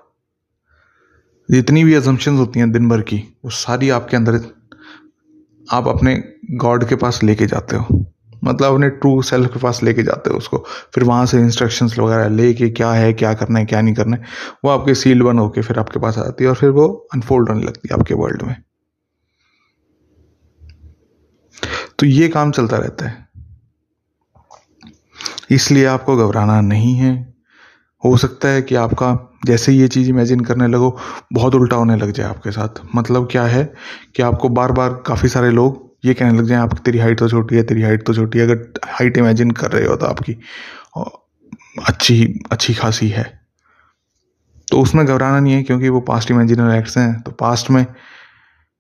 जितनी 1.49 1.85
भी 1.85 1.95
एजम्पन्स 1.95 2.39
होती 2.39 2.61
हैं 2.61 2.71
दिन 2.73 2.89
भर 2.89 3.01
की, 3.01 3.17
वो 3.45 3.51
सारी 3.51 3.91
आपके 3.91 4.17
अंदर 4.17 4.41
आप 5.73 5.89
अपने 5.89 6.15
गॉड 6.51 6.89
के 6.89 6.97
पास 6.97 7.23
लेके 7.23 7.47
जाते 7.47 7.77
हो। 7.77 8.05
मतलब 8.45 8.73
अपने 8.75 8.89
ट्रू 8.91 9.23
सेल्फ 9.23 9.53
के 9.53 9.61
पास 9.61 9.83
लेके 9.83 10.03
जाते 10.03 10.31
हो 10.31 10.37
उसको। 10.37 10.65
फिर 10.95 11.05
वहाँ 11.05 11.27
से 11.27 11.39
इंस्ट्रक्शंस 11.39 11.99
वगैरह 11.99 12.29
लेके 12.29 12.71
क्या 12.71 12.93
है, 12.93 13.13
क्या 13.13 13.35
करना 13.35 13.59
है, 13.59 13.65
क्या 13.65 13.81
नहीं 13.81 13.95
करना 13.95 14.17
है, 14.17 14.25
वो 14.65 14.71
आपके 14.71 14.95
सील 14.95 15.23
बन 15.23 15.39
होके 15.39 15.63
फिर 15.63 15.79
आपके 15.79 16.01
पास 16.01 16.19
आती 16.19 16.45
है 16.45 16.51
और 16.51 16.57
फिर 16.57 16.71
वो 16.71 17.09
अनफोल्ड 17.15 17.49
होने 17.49 17.63
लगती 17.63 17.89
है 17.93 18.01
आपके 18.01 18.15
वर्ल्ड 18.15 18.43
में। 18.43 18.57
तो 21.99 22.07
ये 22.07 22.29
काम 22.29 22.51
चलता 22.51 22.77
रहता 22.77 23.09
है। 23.09 23.30
इसलिए 25.51 25.85
आपको 25.87 26.17
घबराना 26.19 26.61
नहीं 26.61 26.95
है। 26.95 27.13
हो 28.03 28.17
सकता 28.17 28.49
है 28.49 28.63
कि 28.63 28.75
आपका 28.75 29.17
जैसे 29.47 29.73
ही 29.73 29.79
ये 29.81 29.89
चीज़ 29.89 30.09
इमेजिन 30.09 30.41
करने 30.41 30.67
लगो, 30.69 30.97
बहुत 31.33 31.55
उल्टा 31.55 31.77
होने 31.77 31.97
लग 31.97 32.11
जाए 32.11 32.27
आपके 32.27 32.51
साथ। 32.51 32.81
मतलब 32.95 33.29
क्या 33.31 33.45
है 33.45 33.65
कि 34.17 34.23
आपको 34.23 34.49
बार 34.51 34.73
बार 34.73 35.03
काफ़ी 35.07 35.29
सारे 35.29 35.51
लोग 35.51 35.89
ये 36.05 36.15
कहने 36.15 36.39
लग 36.39 36.47
जाए 36.47 36.59
आप 36.59 36.75
तेरी 36.79 36.99
हाइट 36.99 37.19
तो 37.19 37.29
छोटी 37.29 37.57
है, 37.57 37.63
तेरी 37.63 37.83
हाइट 37.83 38.07
तो 38.07 38.15
छोटी 38.15 38.39
है। 38.39 38.45
अगर 38.45 38.81
हाइट 38.89 39.19
इमेजिन 39.19 39.51
कर 39.53 39.73
रहे 39.73 39.87
हो 39.87 39.97
तो 39.97 40.07
आपकी 40.07 40.37
अच्छी 41.87 42.41
अच्छी 42.53 42.75
खासी 42.75 43.09
है। 43.09 43.25
तो 44.69 44.81
उसमें 44.81 45.05
घबराना 45.07 45.39
नहीं 45.41 45.53
है 45.53 45.63
क्योंकि 45.63 45.89
वो 45.89 46.01
पास्ट 46.03 46.31
इमेजिनल 46.31 46.73
एक्ट्स 46.73 46.97
हैं। 46.99 47.21
तो 47.23 47.31
पास्ट 47.31 47.71
में 47.71 47.85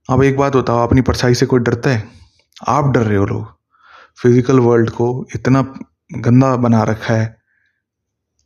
अब 0.08 0.22
एक 0.22 0.36
बात 0.36 0.56
बताओ, 0.56 0.86
अपनी 0.86 1.00
परछाई 1.00 1.34
से 1.34 1.46
कोई 1.46 1.60
डरता 1.60 1.90
है? 1.90 2.02
आप 2.68 2.90
डर 2.92 3.02
रहे 3.02 3.16
हो 3.16 3.24
लोग। 3.26 3.46
फ़िज़िकल 4.18 4.60
वर्ल्ड 4.60 4.90
को 4.90 5.26
इतना 5.34 5.62
गंदा 6.14 6.56
बना 6.56 6.82
रखा 6.82 7.14
है। 7.14 7.40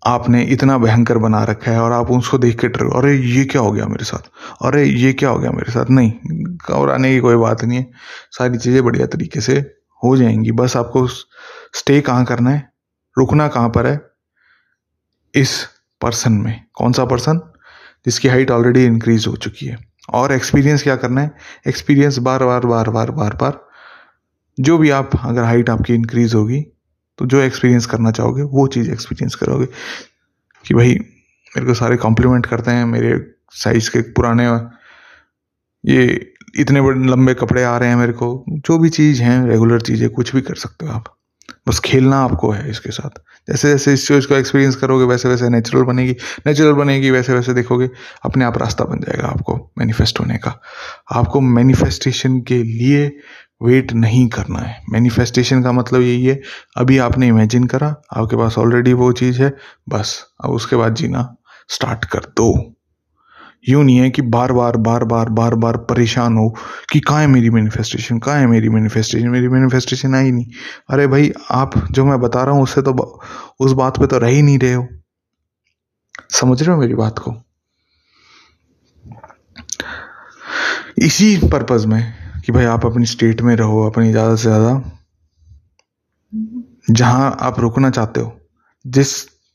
आपने 0.06 0.42
इतना 0.42 0.78
भयंकर 0.78 1.18
बना 1.18 1.44
रखा 1.44 1.72
है 1.72 1.80
और 1.80 1.92
आप 1.92 2.10
उसको 2.10 2.38
देख 2.38 2.60
के 2.60 2.68
डर। 2.68 2.96
अरे, 2.96 3.14
ये 3.16 3.44
क्या 3.44 3.62
हो 3.62 3.72
गया 3.72 3.86
मेरे 3.86 4.04
साथ? 4.04 4.30
अरे, 4.62 4.84
ये 4.84 5.12
क्या 5.12 5.28
हो 5.28 5.38
गया 5.38 5.50
मेरे 5.50 5.72
साथ? 5.72 5.84
नहीं, 5.90 6.12
घबराने 6.56 7.14
की 7.14 7.20
कोई 7.20 7.36
बात 7.36 7.64
नहीं 7.64 7.78
है। 7.78 7.90
सारी 8.30 8.58
चीज़ें 8.58 8.84
बढ़िया 8.84 9.06
तरीके 9.06 9.40
से 9.40 9.74
हो 10.04 10.16
जाएँगी। 10.16 10.52
बस 10.52 10.76
आपको 10.76 11.06
स्टे 11.06 12.00
कहाँ 12.00 12.24
करना 12.24 12.50
है? 12.50 12.72
रुकना 13.18 13.48
कहाँ 13.48 13.68
पर 13.68 13.86
है? 13.86 14.00
इस 15.34 15.66
पर्सन 16.00 16.32
में। 16.32 16.64
कौन 16.74 16.92
सा 16.92 17.04
पर्सन 17.04 17.38
जिसकी 18.06 18.28
हाइट 18.28 18.50
ऑलरेडी 18.50 18.84
इंक्रीज 18.84 19.26
हो 19.26 19.36
चुकी 19.36 19.66
है। 19.66 19.78
और 20.12 20.32
एक्सपीरियंस 20.32 20.82
क्या 20.82 20.96
करना 20.96 21.20
है? 21.20 21.34
एक्सपीरियंस 21.68 22.18
बार 22.18 22.44
बार 22.44 22.66
बार 22.66 22.90
बार 22.90 23.10
बार 23.10 23.34
बार। 23.34 23.68
जो 24.60 24.78
भी 24.78 24.90
आप, 24.90 25.10
अगर 25.24 25.44
हाइट 25.44 25.70
आपकी 25.70 25.94
इंक्रीज 25.94 26.34
होगी 26.34 26.66
तो 27.18 27.26
जो 27.26 27.40
एक्सपीरियंस 27.40 27.86
करना 27.86 28.10
चाहोगे, 28.10 28.42
वो 28.42 28.66
चीज़ 28.66 28.90
एक्सपीरियंस 28.90 29.34
करोगे। 29.34 29.66
कि 30.68 30.74
भाई, 30.74 30.94
मेरे 31.56 31.66
को 31.66 31.74
सारे 31.74 31.96
कॉम्प्लीमेंट 31.96 32.46
करते 32.46 32.70
हैं, 32.70 32.84
मेरे 32.84 33.34
साइज़ 33.50 33.90
के 33.90 34.00
पुराने 34.00 34.46
ये 35.92 36.32
इतने 36.58 36.80
बड़े 36.80 37.00
लंबे 37.00 37.34
कपड़े 37.34 37.64
आ 37.64 37.78
रहे 37.78 37.88
हैं 37.88 37.96
मेरे 37.96 38.12
को। 38.12 38.44
जो 38.48 38.78
भी 38.78 38.88
चीज़ 38.88 39.22
हैं 39.22 39.46
रेगुलर 39.46 39.80
चीज़ें, 39.80 40.10
कुछ 40.10 40.34
भी 40.34 40.42
कर 40.42 40.54
सकते 40.54 40.86
हो 40.86 40.92
आप। 40.92 41.13
बस 41.68 41.78
खेलना 41.78 42.18
आपको 42.18 42.50
है 42.50 42.70
इसके 42.70 42.90
साथ। 42.90 43.10
जैसे 43.48 43.68
जैसे 43.68 43.92
इस 43.92 44.08
चीज़ 44.08 44.26
को 44.26 44.34
एक्सपीरियंस 44.34 44.76
करोगे, 44.76 45.04
वैसे 45.04 45.28
वैसे 45.28 45.48
नेचुरल 45.48 45.84
बनेगी। 45.84 46.16
नेचुरल 46.46 46.72
बनेगी, 46.72 47.10
वैसे 47.10 47.34
वैसे 47.34 47.54
देखोगे, 47.54 47.90
अपने 48.22 48.44
आप 48.44 48.58
रास्ता 48.58 48.84
बन 48.84 48.98
जाएगा 48.98 49.28
आपको 49.28 49.72
मैनिफेस्ट 49.78 50.20
होने 50.20 50.36
का। 50.36 50.60
आपको 51.12 51.40
मैनिफेस्टेशन 51.40 52.40
के 52.40 52.62
लिए 52.62 53.16
वेट 53.62 53.92
नहीं 53.92 54.28
करना 54.28 54.58
है। 54.58 54.82
मैनिफेस्टेशन 54.90 55.62
का 55.62 55.72
मतलब 55.72 56.00
यही 56.00 56.26
है, 56.26 56.40
अभी 56.76 56.98
आपने 56.98 57.26
इमेजिन 57.28 57.64
करा, 57.64 57.96
आपके 58.12 58.36
पास 58.36 58.58
ऑलरेडी 58.58 58.92
वो 58.92 59.12
चीज़ 59.12 59.42
है, 59.42 59.56
बस, 59.88 60.26
अब 60.44 60.50
उसके 60.50 60.76
बाद 60.76 60.94
जीना 60.94 61.36
स्टार्ट 61.68 62.04
कर 62.04 62.18
दो। 62.18 62.73
यूँ 63.64 63.84
नहीं 63.84 63.96
है 63.96 64.10
कि 64.10 64.22
बार 64.24 64.52
बार 64.52 64.76
बार 64.78 65.04
बार 65.04 65.28
बार 65.30 65.54
बार 65.54 65.76
परेशान 65.90 66.36
हो 66.36 66.48
कि 66.92 67.00
कहाँ 67.00 67.20
है 67.20 67.26
मेरी 67.26 67.50
मैनिफेस्टेशन 67.50 68.18
कहाँ 68.18 68.38
है 68.38 68.46
मेरी 68.46 68.68
मैनिफेस्टेशन 68.68 69.28
मेरी 69.28 69.48
मैनिफेस्टेशन 69.48 70.14
आई 70.14 70.30
नहीं। 70.30 70.46
अरे 70.90 71.06
भाई, 71.06 71.32
आप 71.50 71.72
जो 71.90 72.04
मैं 72.04 72.20
बता 72.20 72.44
रहा 72.44 72.54
हूँ, 72.54 72.62
उससे 72.62 72.82
तो 72.82 72.92
उस 73.60 73.72
बात 73.72 73.98
पे 74.00 74.06
तो 74.06 74.18
रह 74.18 74.28
ही 74.28 74.42
नहीं 74.42 74.58
रहे 74.58 74.72
हो। 74.72 74.86
समझ 76.32 76.62
रहे 76.62 76.74
हो 76.74 76.80
मेरी 76.80 76.94
बात 76.94 77.18
को? 77.18 77.34
इसी 80.98 81.36
पर्पज 81.44 81.84
में 81.86 82.02
कि 82.46 82.52
भाई 82.52 82.64
आप 82.64 82.84
अपनी 82.86 83.06
स्टेट 83.06 83.40
में 83.42 83.54
रहो, 83.56 83.82
अपनी 83.90 84.10
ज़्यादा 84.10 84.34
से 84.36 84.42
ज़्यादा, 84.42 84.82
जहाँ 86.90 87.36
आप 87.40 87.60
रुकना 87.60 87.90
चाहते 87.90 88.20
हो, 88.20 88.32
जिस 88.84 89.12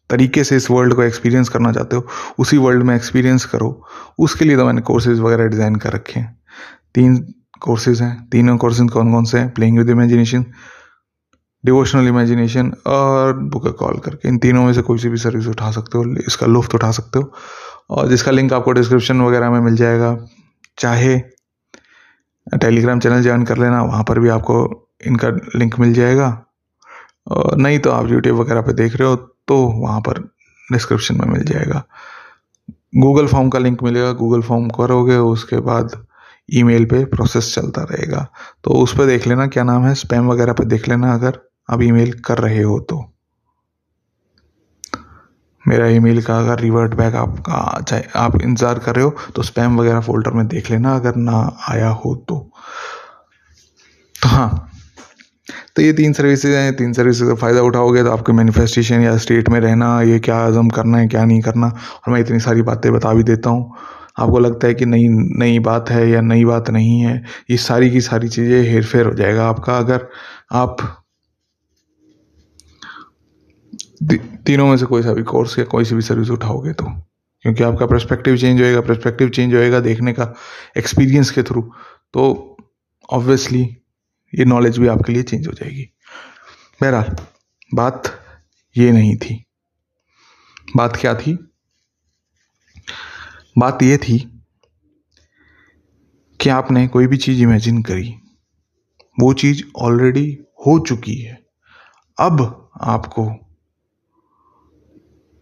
तरीके 0.10 0.44
से 0.44 0.56
इस 0.56 0.70
वर्ल्ड 0.72 0.94
को 0.94 1.04
एक्सपीरियंस 1.04 1.50
करना 1.50 1.72
चाहते 1.72 1.96
हो, 1.96 2.08
उसी 2.40 2.58
वर्ल्ड 2.58 2.84
में 2.84 2.96
एक्सपीरियंस 2.96 3.46
करो। 3.46 3.70
उसके 4.20 4.46
लिए 4.46 4.58
तो 4.58 4.66
मैंने 4.66 4.82
कोर्सेज 4.82 5.20
वगैरह 5.20 5.48
डिज़ाइन 5.48 5.76
कर 5.76 5.94
रखे 5.94 6.20
हैं। 6.20 6.38
तीन 6.96 7.18
कोर्सेज 7.62 8.02
हैं। 8.02 8.30
तीनों 8.30 8.58
कोर्सेज 8.58 8.90
कौन 8.92 9.12
कौन 9.12 9.26
से 9.26 9.38
हैं? 9.38 9.54
Playing 9.54 9.78
with 9.78 9.90
imagination 9.90 10.46
devotional 11.64 12.08
imagination 12.08 12.72
और 12.88 13.34
बुक 13.46 13.68
कॉल 13.80 13.98
करके। 14.00 14.28
इन 14.28 14.38
तीनों 14.38 14.64
में 14.66 14.74
से 14.74 14.82
कोई 14.82 14.98
सी 14.98 15.10
भी 15.10 15.18
सर्विस 15.18 15.48
उठा 15.48 15.72
सकते 15.72 15.98
हो, 15.98 16.04
इसका 16.28 16.48
लुफ्त 16.48 16.76
उठा 16.76 16.92
सकते 16.92 17.20
हो। 17.20 17.32
और 17.90 18.08
जिसका 18.10 18.32
लिंक 18.32 18.54
आपको 18.54 18.72
डिस्क्रिप्शन 18.72 19.22
वगैरह 19.22 19.50
में 19.52 19.60
मिल 19.60 19.76
जाएगा, 19.76 20.16
चाहे 20.78 21.18
टेलीग्राम 22.48 23.00
चैनल 23.00 23.22
ज्वाइन 23.22 23.44
कर 23.46 23.58
लेना, 23.58 23.82
वहाँ 23.84 24.04
पर 24.04 24.20
भी 24.20 24.30
आपको 24.30 24.88
इनका 25.08 25.30
लिंक 25.56 25.80
मिल 25.80 25.94
जाएगा। 25.94 26.30
और 27.28 27.58
नहीं 27.58 27.80
तो 27.80 27.92
आप 27.92 28.08
यूट्यूब 28.08 28.40
वगैरह 28.40 28.62
पे 28.62 28.74
देख 28.74 28.96
रहे 28.96 29.08
हो 29.08 29.16
तो 29.50 29.58
वहाँ 29.76 30.00
पर 30.02 30.20
डिस्क्रिप्शन 30.68 31.16
में 31.16 31.28
मिल 31.28 31.44
जाएगा। 31.44 31.84
गूगल 32.98 33.28
फॉर्म 33.28 33.50
का 33.50 33.60
लिंक 33.60 33.84
मिलेगा। 33.84 34.12
गूगल 34.14 34.42
फॉर्म 34.42 34.68
करोगे, 34.72 35.16
उसके 35.16 35.60
बाद 35.62 35.92
ईमेल 36.50 36.86
पे 36.86 37.04
प्रोसेस 37.08 37.54
चलता 37.56 37.84
रहेगा। 37.84 38.28
तो 38.64 38.72
उस 38.74 38.98
पर 38.98 39.06
देख 39.06 39.28
लेना 39.28 39.48
क्या 39.48 39.64
नाम 39.64 39.86
है। 39.86 39.94
स्पैम 39.96 40.28
वगैरह 40.28 40.54
पे 40.54 40.66
देख 40.68 40.88
लेना 40.90 41.14
अगर 41.14 41.40
आप 41.70 41.82
ईमेल 41.82 42.14
कर 42.26 42.38
रहे 42.38 42.62
हो 42.62 42.80
तो। 42.90 43.06
मेरा 45.66 45.88
ईमेल 45.88 46.22
का 46.24 46.38
अगर 46.40 46.60
रिवर्ट 46.60 46.94
बैक 46.94 47.16
आपका 47.16 47.82
चाहे, 47.82 48.04
आप 48.16 48.42
इंतज़ार 48.42 48.80
कर 48.80 48.96
रहे 48.96 49.06
हो 49.06 49.16
तो 49.36 49.44
स्पैम 49.44 49.80
वगैरह 49.80 50.00
फोल्डर 50.02 50.32
में 50.32 50.48
देख 50.48 50.70
लेना 50.72 50.96
अगर 50.96 51.16
ना 51.18 51.42
आया 51.70 51.90
हो 51.90 52.16
तो। 52.20 52.38
तो 54.16 54.28
हाँ 54.28 54.69
तो 55.80 55.84
ये 55.84 55.92
तीन 55.94 56.14
सर्विसेज़ 56.14 56.56
हैं, 56.56 56.76
तीन 56.76 56.94
सर्विसेज़ 56.94 57.28
का 57.28 57.34
फ़ायदा 57.36 57.62
उठाओगे 57.64 58.02
तो 58.04 58.12
आपके 58.12 58.32
मैनिफेस्टेशन 58.34 59.02
या 59.02 59.16
स्टेट 59.18 59.50
में 59.50 59.60
रहना, 59.60 60.02
ये 60.02 60.18
क्या 60.20 60.38
आज़म 60.38 60.70
करना 60.70 60.98
है, 60.98 61.08
क्या 61.08 61.24
नहीं 61.26 61.42
करना, 61.42 61.68
और 61.68 62.14
मैं 62.14 62.20
इतनी 62.20 62.40
सारी 62.40 62.62
बातें 62.62 62.92
बता 62.94 63.14
भी 63.14 63.24
देता 63.24 63.50
हूँ। 63.50 63.76
आपको 64.20 64.40
लगता 64.40 64.68
है 64.68 64.74
कि 64.74 64.86
नई 64.86 65.08
नई 65.40 65.60
बात 65.60 65.90
है 65.90 66.10
या 66.10 66.22
नई 66.22 66.46
बात 66.46 66.70
नहीं 66.70 67.00
है, 67.00 67.16
ये 67.52 67.58
सारी 67.60 67.90
की 67.92 68.02
सारी 68.02 68.30
चीज़ें 68.30 68.62
हेर 68.64 68.84
फेर 68.84 69.06
हो 69.06 69.14
जाएगा 69.14 69.48
आपका। 69.50 69.78
अगर 69.78 70.08
आप 70.54 70.78
तीनों 74.04 74.68
में 74.68 74.78
से 74.78 74.86
कोई 74.86 75.04
सा 75.04 75.14
भी 75.14 75.24
कोर्स 75.24 75.60
या 75.60 75.66
कोई 75.68 75.86
सी 75.86 75.96
भी 75.96 76.02
सर्विस 76.02 76.30
उठाओगे 76.32 76.74
तो 76.74 76.86
क्योंकि 76.86 77.64
आपका 77.64 77.86
परस्पेक्टिव 77.86 78.38
चेंज 78.38 78.62
होएगा 78.62 78.82
परस्पेक्टिव 78.82 79.30
चेंज 79.30 79.54
होएगा 79.56 79.80
देखने 79.82 80.14
का 80.14 80.34
एक्सपीरियंस 80.78 81.32
के 81.32 81.44
थ्रू 81.44 81.70
तो 82.14 82.32
ऑब्वियसली 83.10 83.68
ये 84.36 84.46
नॉलेज 84.46 84.78
भी 84.78 84.88
आपके 84.88 85.14
लिए 85.14 85.24
चेंज 85.24 85.48
हो 85.48 85.54
जाएगी। 85.54 85.90
बहरहाल, 86.82 87.16
बात 87.74 88.26
ये 88.78 88.92
नहीं 88.92 89.18
थी। 89.18 89.46
बात 90.76 90.96
क्या 90.96 91.16
थी? 91.16 91.34
बात 93.58 93.84
ये 93.84 93.98
थी 93.98 94.42
कि 96.42 96.50
आपने 96.50 96.88
कोई 96.88 97.08
भी 97.08 97.18
चीज़ 97.18 97.42
इमेजिन 97.42 97.84
करी, 97.84 98.16
वो 99.20 99.34
चीज़ 99.34 99.64
ऑलरेडी 99.78 100.40
हो 100.66 100.80
चुकी 100.80 101.16
है। 101.16 101.46
अब 102.20 102.70
आपको 102.82 103.32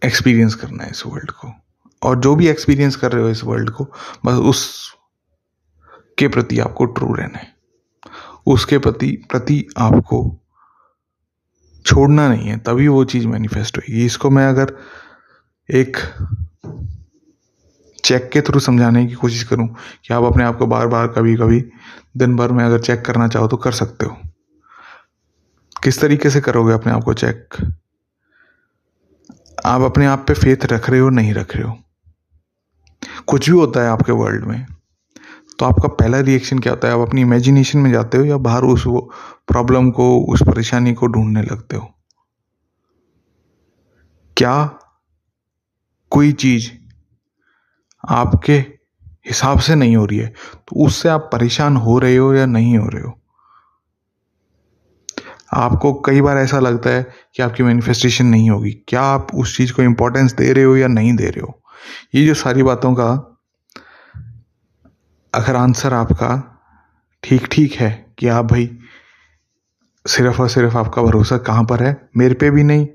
एक्सपीरियंस 0.04 0.54
करना 0.54 0.84
है 0.84 0.90
इस 0.90 1.06
वर्ल्ड 1.06 1.30
को। 1.30 1.52
और 2.02 2.20
जो 2.20 2.36
भी 2.36 2.48
एक्सपीरियंस 2.48 2.96
कर 2.96 3.12
रहे 3.12 3.22
हो 3.22 3.28
इस 3.28 3.44
वर्ल्ड 3.44 3.70
को, 3.70 3.84
बस 4.24 4.32
उस 4.32 4.92
के 6.18 6.28
प्रति 6.28 6.58
आपको 6.58 6.84
ट्रू 6.84 7.14
रहना 7.14 7.38
है। 7.38 7.57
उसके 8.48 8.78
प्रति 8.78 9.10
प्रति 9.30 9.64
आपको 9.78 10.38
छोड़ना 11.86 12.28
नहीं 12.28 12.48
है, 12.48 12.58
तभी 12.58 12.88
वो 12.88 13.04
चीज़ 13.04 13.26
मैनिफेस्ट 13.26 13.78
होगी 13.78 14.04
इसको 14.06 14.30
मैं 14.30 14.46
अगर 14.48 14.76
एक 15.68 15.96
चेक 18.04 18.30
के 18.32 18.40
थ्रू 18.40 18.60
समझाने 18.60 19.06
की 19.06 19.14
कोशिश 19.14 19.42
करूँ 19.42 19.68
कि 20.04 20.14
आप 20.14 20.24
अपने 20.24 20.44
आप 20.44 20.56
को 20.58 20.66
बार 20.66 20.86
बार 20.86 21.06
कभी 21.08 21.36
कभी 21.36 21.64
दिन 22.16 22.36
भर 22.36 22.52
में 22.52 22.64
अगर 22.64 22.80
चेक 22.80 23.04
करना 23.04 23.28
चाहो 23.28 23.48
तो 23.48 23.56
कर 23.56 23.72
सकते 23.72 24.06
हो। 24.06 24.16
किस 25.84 26.00
तरीके 26.00 26.30
से 26.30 26.40
करोगे 26.40 26.72
अपने 26.72 26.92
आप 26.92 27.02
को 27.02 27.14
चेक 27.14 27.54
आप 29.66 29.80
अपने 29.80 30.06
आप 30.06 30.24
पे 30.28 30.34
फेथ 30.34 30.64
रख 30.64 30.90
रहे 30.90 31.00
हो, 31.00 31.10
नहीं 31.10 31.34
रख 31.34 31.56
रहे 31.56 31.64
हो? 31.64 31.78
कुछ 33.26 33.50
भी 33.50 33.56
होता 33.56 33.80
है 33.80 33.88
आपके 33.88 34.12
वर्ल्ड 34.12 34.44
में। 34.44 34.66
तो 35.58 35.66
आपका 35.66 35.88
पहला 35.88 36.20
रिएक्शन 36.20 36.58
क्या 36.58 36.72
होता 36.72 36.88
है? 36.88 36.94
आप 36.94 37.00
अपनी 37.00 37.20
इमेजिनेशन 37.20 37.78
में 37.78 37.92
जाते 37.92 38.18
हो 38.18 38.24
या 38.24 38.36
बाहर 38.36 38.62
उस 38.62 38.86
वो 38.86 39.10
प्रॉब्लम 39.48 39.90
को, 39.90 40.20
उस 40.20 40.42
परेशानी 40.42 40.94
को 40.94 41.06
ढूँढने 41.06 41.42
लगते 41.42 41.76
हो? 41.76 41.90
क्या 44.36 44.78
कोई 46.10 46.32
चीज़ 46.32 46.70
आपके 48.08 48.52
हिसाब 49.26 49.58
से 49.58 49.74
नहीं 49.74 49.96
हो 49.96 50.04
रही 50.04 50.18
है? 50.18 50.26
तो 50.68 50.86
उससे 50.86 51.08
आप 51.08 51.30
परेशान 51.32 51.76
हो 51.76 51.98
रहे 51.98 52.16
हो 52.16 52.34
या 52.34 52.46
नहीं 52.46 52.78
हो 52.78 52.88
रहे 52.88 53.02
हो? 53.02 53.20
आपको 55.54 55.94
कई 55.94 56.20
बार 56.20 56.38
ऐसा 56.38 56.58
लगता 56.58 56.90
है 56.90 57.06
कि 57.34 57.42
आपकी 57.42 57.62
मैनिफेस्टेशन 57.62 58.26
नहीं 58.26 58.50
होगी। 58.50 58.70
क्या 58.88 59.02
आप 59.02 59.26
उस 59.34 59.56
चीज़ 59.56 59.72
को 59.72 59.82
इंपॉर्टेंस 59.82 60.32
दे 60.32 60.52
रहे 60.52 60.64
हो 60.64 60.76
या 60.76 60.88
नहीं 60.88 61.16
दे 61.16 61.26
रहे 61.26 61.40
हो? 61.40 61.62
ये 62.14 62.26
जो 62.26 62.34
सारी 62.34 62.62
बातों 62.62 62.94
का 62.94 63.34
अगर 65.38 65.56
आंसर 65.56 65.94
आपका 65.94 66.54
ठीक 67.22 67.46
ठीक 67.52 67.72
है 67.72 68.14
कि 68.18 68.28
आप 68.28 68.44
भाई 68.44 68.78
सिर्फ़ 70.06 70.42
और 70.42 70.48
सिर्फ़ 70.48 70.76
आपका 70.76 71.02
भरोसा 71.02 71.38
कहाँ 71.38 71.64
पर 71.64 71.82
है, 71.82 72.08
मेरे 72.16 72.34
पे 72.34 72.50
भी 72.50 72.62
नहीं, 72.62 72.86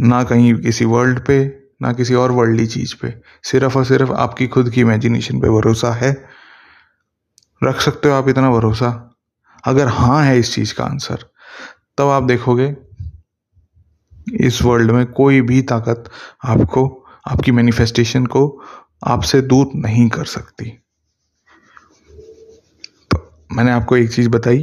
ना 0.00 0.22
कहीं 0.22 0.54
किसी 0.54 0.84
वर्ल्ड 0.84 1.20
पे, 1.26 1.44
ना 1.82 1.92
किसी 1.92 2.14
और 2.14 2.32
वर्ल्डली 2.32 2.66
चीज़ 2.66 2.94
पे, 3.02 3.14
सिर्फ़ 3.42 3.78
और 3.78 3.84
सिर्फ़ 3.84 4.12
आपकी 4.12 4.46
खुद 4.46 4.70
की 4.70 4.80
इमेजिनेशन 4.80 5.40
पे 5.40 5.48
भरोसा 5.48 5.92
है, 5.92 6.28
रख 7.64 7.80
सकते 7.80 8.08
हो 8.08 8.14
आप 8.14 8.28
इतना 8.28 8.50
भरोसा? 8.50 9.16
अगर 9.64 9.88
हाँ 9.88 10.22
है 10.24 10.38
इस 10.38 10.54
चीज़ 10.54 10.74
का 10.74 10.84
आंसर, 10.84 11.24
तब 11.98 12.04
आप 12.04 12.22
देखोगे 12.22 12.76
इस 14.46 14.62
वर्ल्ड 14.62 14.90
में 14.90 15.06
कोई 15.06 15.40
भी 15.40 15.62
ताकत 15.62 16.10
आपको, 16.44 17.06
आपकी 17.28 17.52
मैनिफेस्टेशन 17.52 18.26
को 18.26 18.62
आपसे 19.06 19.40
दूर 19.40 19.70
नहीं 19.74 20.08
कर 20.08 20.24
सकती। 20.24 20.80
मैंने 23.54 23.70
आपको 23.70 23.96
एक 23.96 24.12
चीज़ 24.12 24.28
बताई 24.28 24.58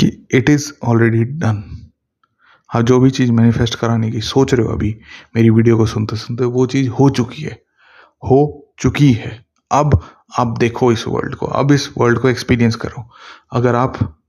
कि 0.00 0.26
इट 0.30 0.50
इज़ 0.50 0.72
ऑलरेडी 0.84 1.24
डन 1.24 1.88
आप 2.74 2.82
जो 2.82 3.00
भी 3.00 3.10
चीज़ 3.10 3.32
मैनिफेस्ट 3.32 3.74
कराने 3.74 4.10
की 4.10 4.20
सोच 4.20 4.54
रहे 4.54 4.66
हो 4.66 4.72
अभी, 4.72 4.98
मेरी 5.36 5.50
वीडियो 5.50 5.76
को 5.76 5.86
सुनते 5.86 6.16
सुनते 6.16 6.44
वो 6.44 6.66
चीज़ 6.66 6.88
हो 6.88 7.10
चुकी 7.10 7.42
है। 7.42 7.62
हो 8.24 8.72
चुकी 8.78 9.12
है। 9.12 9.46
अब 9.72 10.08
आप 10.38 10.58
देखो 10.58 10.92
इस 10.92 11.06
वर्ल्ड 11.08 11.34
को। 11.34 11.46
अब 11.46 11.72
इस 11.72 11.90
वर्ल्ड 11.98 12.18
को 12.18 12.28
एक्सपीरियंस 12.28 12.76
करो। 12.76 13.10
अगर 13.52 13.74
आप 13.74 14.22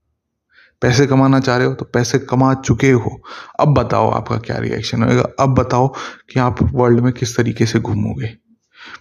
पैसे 0.82 1.06
कमाना 1.06 1.40
चाह 1.40 1.56
रहे 1.56 1.66
हो 1.66 1.74
तो 1.74 1.84
पैसे 1.84 2.18
कमा 2.18 2.54
चुके 2.54 2.90
हो। 2.90 3.22
अब 3.60 3.68
बताओ 3.68 4.10
आपका 4.10 4.38
क्या 4.38 4.58
रिएक्शन 4.58 5.02
होगा। 5.02 5.28
अब 5.40 5.54
बताओ 5.54 5.88
कि 6.32 6.40
आप 6.40 6.56
वर्ल्ड 6.62 7.00
में 7.00 7.12
किस 7.12 7.36
तरीके 7.36 7.66
से 7.66 7.80
घूमोगे। 7.80 8.47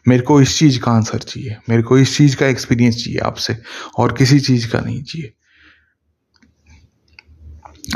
मेरे 0.07 0.21
को 0.21 0.41
इस 0.41 0.59
चीज़ 0.59 0.79
का 0.79 0.91
आंसर 0.91 1.17
चाहिए। 1.17 1.57
मेरे 1.69 1.83
को 1.83 1.97
इस 1.97 2.17
चीज़ 2.17 2.37
का 2.37 2.45
एक्सपीरियंस 2.47 2.95
चाहिए 2.95 3.19
आपसे, 3.19 3.61
और 3.97 4.13
किसी 4.13 4.39
चीज़ 4.39 4.71
का 4.71 4.79
नहीं 4.79 5.03
चाहिए। 5.03 5.33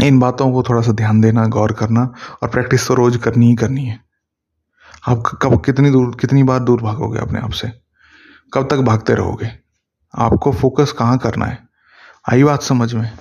इन 0.08 0.20
बातों 0.20 0.52
को 0.52 0.64
थोड़ा 0.64 0.82
सा 0.82 0.92
ध्यान 0.92 1.22
देना, 1.22 1.46
गौर 1.46 1.74
करना, 1.74 2.14
और 2.44 2.50
प्रैक्टिस 2.50 2.88
तो 2.88 2.94
रोज 2.94 3.18
करनी 3.18 3.48
ही 3.48 3.56
करनी 3.56 3.86
है। 3.86 4.04
आप 5.08 5.24
कब 5.42 5.66
कितनी 5.66 5.92
दूर, 5.92 6.18
कितनी 6.22 6.44
बार 6.44 6.60
दूर 6.60 6.82
भागोगे 6.82 7.20
अपने 7.20 7.40
आप 7.40 7.52
से? 7.52 7.72
कब 8.54 8.68
तक 8.68 8.78
भागते 8.78 9.14
रहोगे? 9.14 9.50
आपको 10.16 10.52
फोकस 10.52 10.92
कहाँ 10.92 11.18
करना 11.18 11.46
है? 11.46 11.68
आई 12.32 12.44
बात 12.44 12.64
समझ 12.64 12.94
में? 12.94 13.18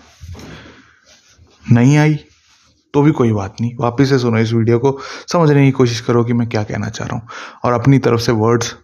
नहीं 1.72 1.96
आई? 1.96 2.24
तो 2.94 3.02
भी 3.02 3.12
कोई 3.12 3.32
बात 3.32 3.56
नहीं। 3.61 3.73
वापिस 3.80 4.09
से 4.09 4.18
सुनो 4.18 4.38
इस 4.38 4.52
वीडियो 4.52 4.78
को। 4.78 4.99
समझने 5.32 5.64
की 5.64 5.70
कोशिश 5.70 6.00
करो 6.00 6.25
कि 6.25 6.32
मैं 6.32 6.49
क्या 6.49 6.62
कहना 6.62 6.88
चाह 6.88 7.09
रहा 7.09 7.16
हूँ। 7.16 7.28
और 7.64 7.73
अपनी 7.73 7.99
तरफ़ 7.99 8.21
से 8.21 8.32
वर्ड्स 8.32 8.75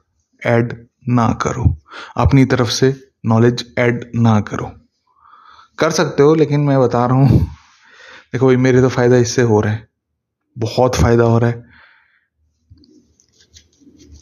ऐड 0.46 0.86
ना 1.08 1.28
करो। 1.28 1.76
अपनी 2.16 2.44
तरफ़ 2.44 2.70
से 2.70 3.00
नॉलेज 3.26 3.74
ऐड 3.78 4.10
ना 4.14 4.40
करो। 4.40 4.72
कर 5.78 5.90
सकते 5.90 6.22
हो, 6.22 6.34
लेकिन 6.34 6.60
मैं 6.60 6.80
बता 6.80 7.06
रहा 7.06 7.16
हूँ, 7.16 7.40
देखो 8.32 8.46
भाई, 8.46 8.56
मेरे 8.56 8.80
तो 8.80 8.88
फ़ायदा 8.88 9.16
इससे 9.16 9.42
हो 9.42 9.60
रहा 9.60 9.72
है। 9.72 9.88
बहुत 10.58 10.96
फ़ायदा 10.96 11.24
हो 11.24 11.38
रहा 11.38 11.50
है। 11.50 11.64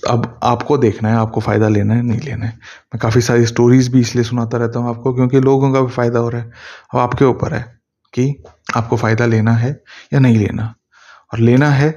अब 0.09 0.41
आपको 0.43 0.79
देखना 0.79 1.09
है, 1.09 1.17
आपको 1.17 1.41
फ़ायदा 1.41 1.69
लेना 1.69 1.95
है, 1.95 2.03
नहीं 2.03 2.21
लेना 2.21 2.47
है। 2.47 2.53
मैं 2.95 2.99
काफ़ी 2.99 3.21
सारी 3.21 3.47
स्टोरीज 3.47 3.89
भी 3.89 4.01
इसलिए 4.01 4.25
सुनाता 4.25 4.59
रहता 4.59 4.79
हूँ 4.79 4.89
आपको, 4.89 5.15
क्योंकि 5.15 5.41
लोगों 5.41 5.73
का 5.73 5.81
भी 5.81 5.93
फ़ायदा 5.93 6.19
हो 6.19 6.29
रहा 6.29 6.41
है। 6.41 6.51
अब 6.95 6.99
आपके 6.99 7.25
ऊपर 7.25 7.55
है 7.55 7.81
कि 8.13 8.45
आपको 8.77 8.97
फ़ायदा 8.97 9.27
लेना 9.27 9.53
है 9.53 9.83
या 10.13 10.19
नहीं 10.19 10.37
लेना। 10.39 10.75
और 11.33 11.39
लेना 11.39 11.71
है 11.71 11.91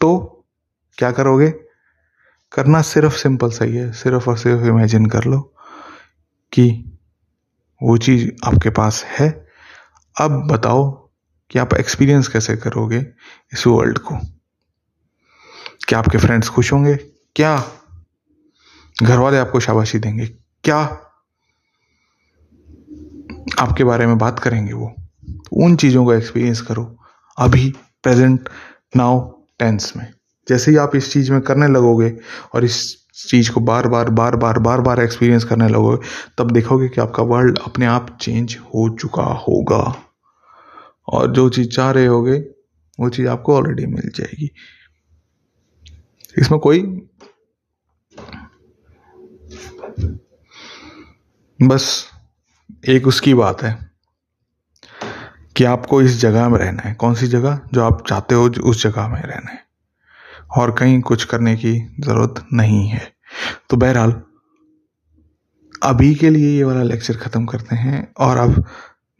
तो 0.00 0.44
क्या 0.98 1.10
करोगे? 1.12 1.50
करना 2.52 2.82
सिर्फ़ 2.82 3.14
सिंपल 3.14 3.50
सही 3.50 3.76
है 3.76 3.92
सिर्फ़ 3.92 4.30
और 4.30 4.38
सिर्फ़ 4.38 4.64
इमेजिन 4.64 5.06
कर 5.06 5.24
लो 5.24 5.40
कि 6.52 6.98
वो 7.82 7.96
चीज़ 7.96 8.30
आपके 8.44 8.70
पास 8.70 9.04
है। 9.04 9.46
अब 10.20 10.48
बताओ 10.52 11.10
कि 11.50 11.58
आप 11.58 11.74
एक्सपीरियंस 11.74 12.28
कैसे 12.28 12.56
करोगे 12.56 13.06
इस 13.52 13.66
वर्ल्ड 13.66 13.98
को? 13.98 14.18
क्या 15.88 15.98
आपके 15.98 16.18
फ्रेंड्स 16.18 16.48
खुश 16.48 16.72
होंगे? 16.72 16.94
क्या? 17.36 17.64
घर 19.02 19.18
वाले 19.18 19.38
आपको 19.38 19.60
शाबाशी 19.60 19.98
देंगे। 19.98 20.26
क्या? 20.64 20.84
आपके 23.58 23.84
बारे 23.84 24.06
में 24.06 24.18
बात 24.18 24.38
करेंगे 24.38 24.72
वो। 24.72 24.94
उन 25.52 25.76
चीज़ों 25.76 26.06
का 26.06 26.14
एक्सपीरियंस 26.14 26.60
करो। 26.60 26.96
अभी 27.38 27.74
प्रेजेंट 28.02 28.48
नाउ 28.96 29.30
टेंस 29.58 29.92
में। 29.96 30.12
जैसे 30.48 30.70
ही 30.70 30.76
आप 30.76 30.96
इस 30.96 31.12
चीज़ 31.12 31.32
में 31.32 31.40
करने 31.40 31.68
लगोगे 31.68 32.16
और 32.54 32.64
इस 32.64 33.04
चीज़ 33.28 33.52
को 33.52 33.60
बार 33.60 33.88
बार 33.88 34.10
बार 34.10 34.36
बार 34.36 34.58
बार 34.58 34.80
बार 34.80 35.00
एक्सपीरियंस 35.00 35.44
करने 35.44 35.68
लगोगे, 35.68 36.06
तब 36.38 36.50
देखोगे 36.50 36.88
कि 36.88 37.00
आपका 37.00 37.22
वर्ल्ड 37.22 37.58
अपने 37.58 37.86
आप 37.86 38.18
चेंज 38.20 38.56
हो 38.60 38.96
चुका 38.96 39.22
होगा। 39.22 39.96
और 41.08 41.32
जो 41.32 41.48
चीज़ 41.48 41.68
चाह 41.68 41.90
रहे 41.90 42.06
होगे, 42.06 42.38
वो 43.00 43.08
चीज़ 43.08 43.28
आपको 43.28 43.56
ऑलरेडी 43.56 43.86
मिल 43.86 44.12
जाएगी। 44.14 44.50
इसमें 46.38 46.60
कोई 46.60 47.08
बस 51.62 52.13
एक 52.88 53.06
उसकी 53.06 53.34
बात 53.34 53.62
है 53.62 53.90
कि 55.56 55.64
आपको 55.64 56.00
इस 56.02 56.18
जगह 56.20 56.48
में 56.48 56.58
रहना 56.58 56.82
है। 56.82 56.94
कौन 56.94 57.14
सी 57.14 57.26
जगह? 57.26 57.60
जो 57.74 57.82
आप 57.84 58.04
चाहते 58.08 58.34
हो 58.34 58.48
उस 58.48 58.82
जगह 58.82 59.08
में 59.08 59.20
रहना 59.22 59.50
है। 59.50 59.62
और 60.56 60.70
कहीं 60.70 61.00
कुछ 61.00 61.24
करने 61.24 61.54
की 61.56 61.72
ज़रूरत 62.00 62.44
नहीं 62.52 62.86
है। 62.88 63.12
तो 63.70 63.76
बहरहाल, 63.76 64.20
अभी 65.82 66.14
के 66.14 66.30
लिए 66.30 66.56
ये 66.56 66.64
वाला 66.64 66.82
लेक्चर 66.82 67.16
ख़त्म 67.16 67.46
करते 67.46 67.76
हैं 67.76 68.12
और 68.18 68.36
अब 68.36 68.64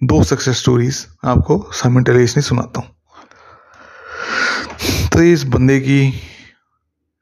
दो 0.02 0.22
सक्सेस 0.22 0.58
स्टोरीज 0.58 1.06
आपको 1.24 1.70
साइमल्टेनियसली 1.72 2.42
सुनाता 2.42 2.80
हूँ। 2.80 2.90
तो 5.12 5.22
इस 5.22 5.44
बंदे 5.44 5.80
की 5.80 6.12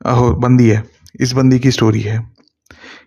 बंदी 0.06 0.68
है। 0.68 0.82
इस 1.20 1.32
बंदी 1.32 1.58
की 1.58 1.70
स्टोरी 1.70 2.00
है। 2.00 2.18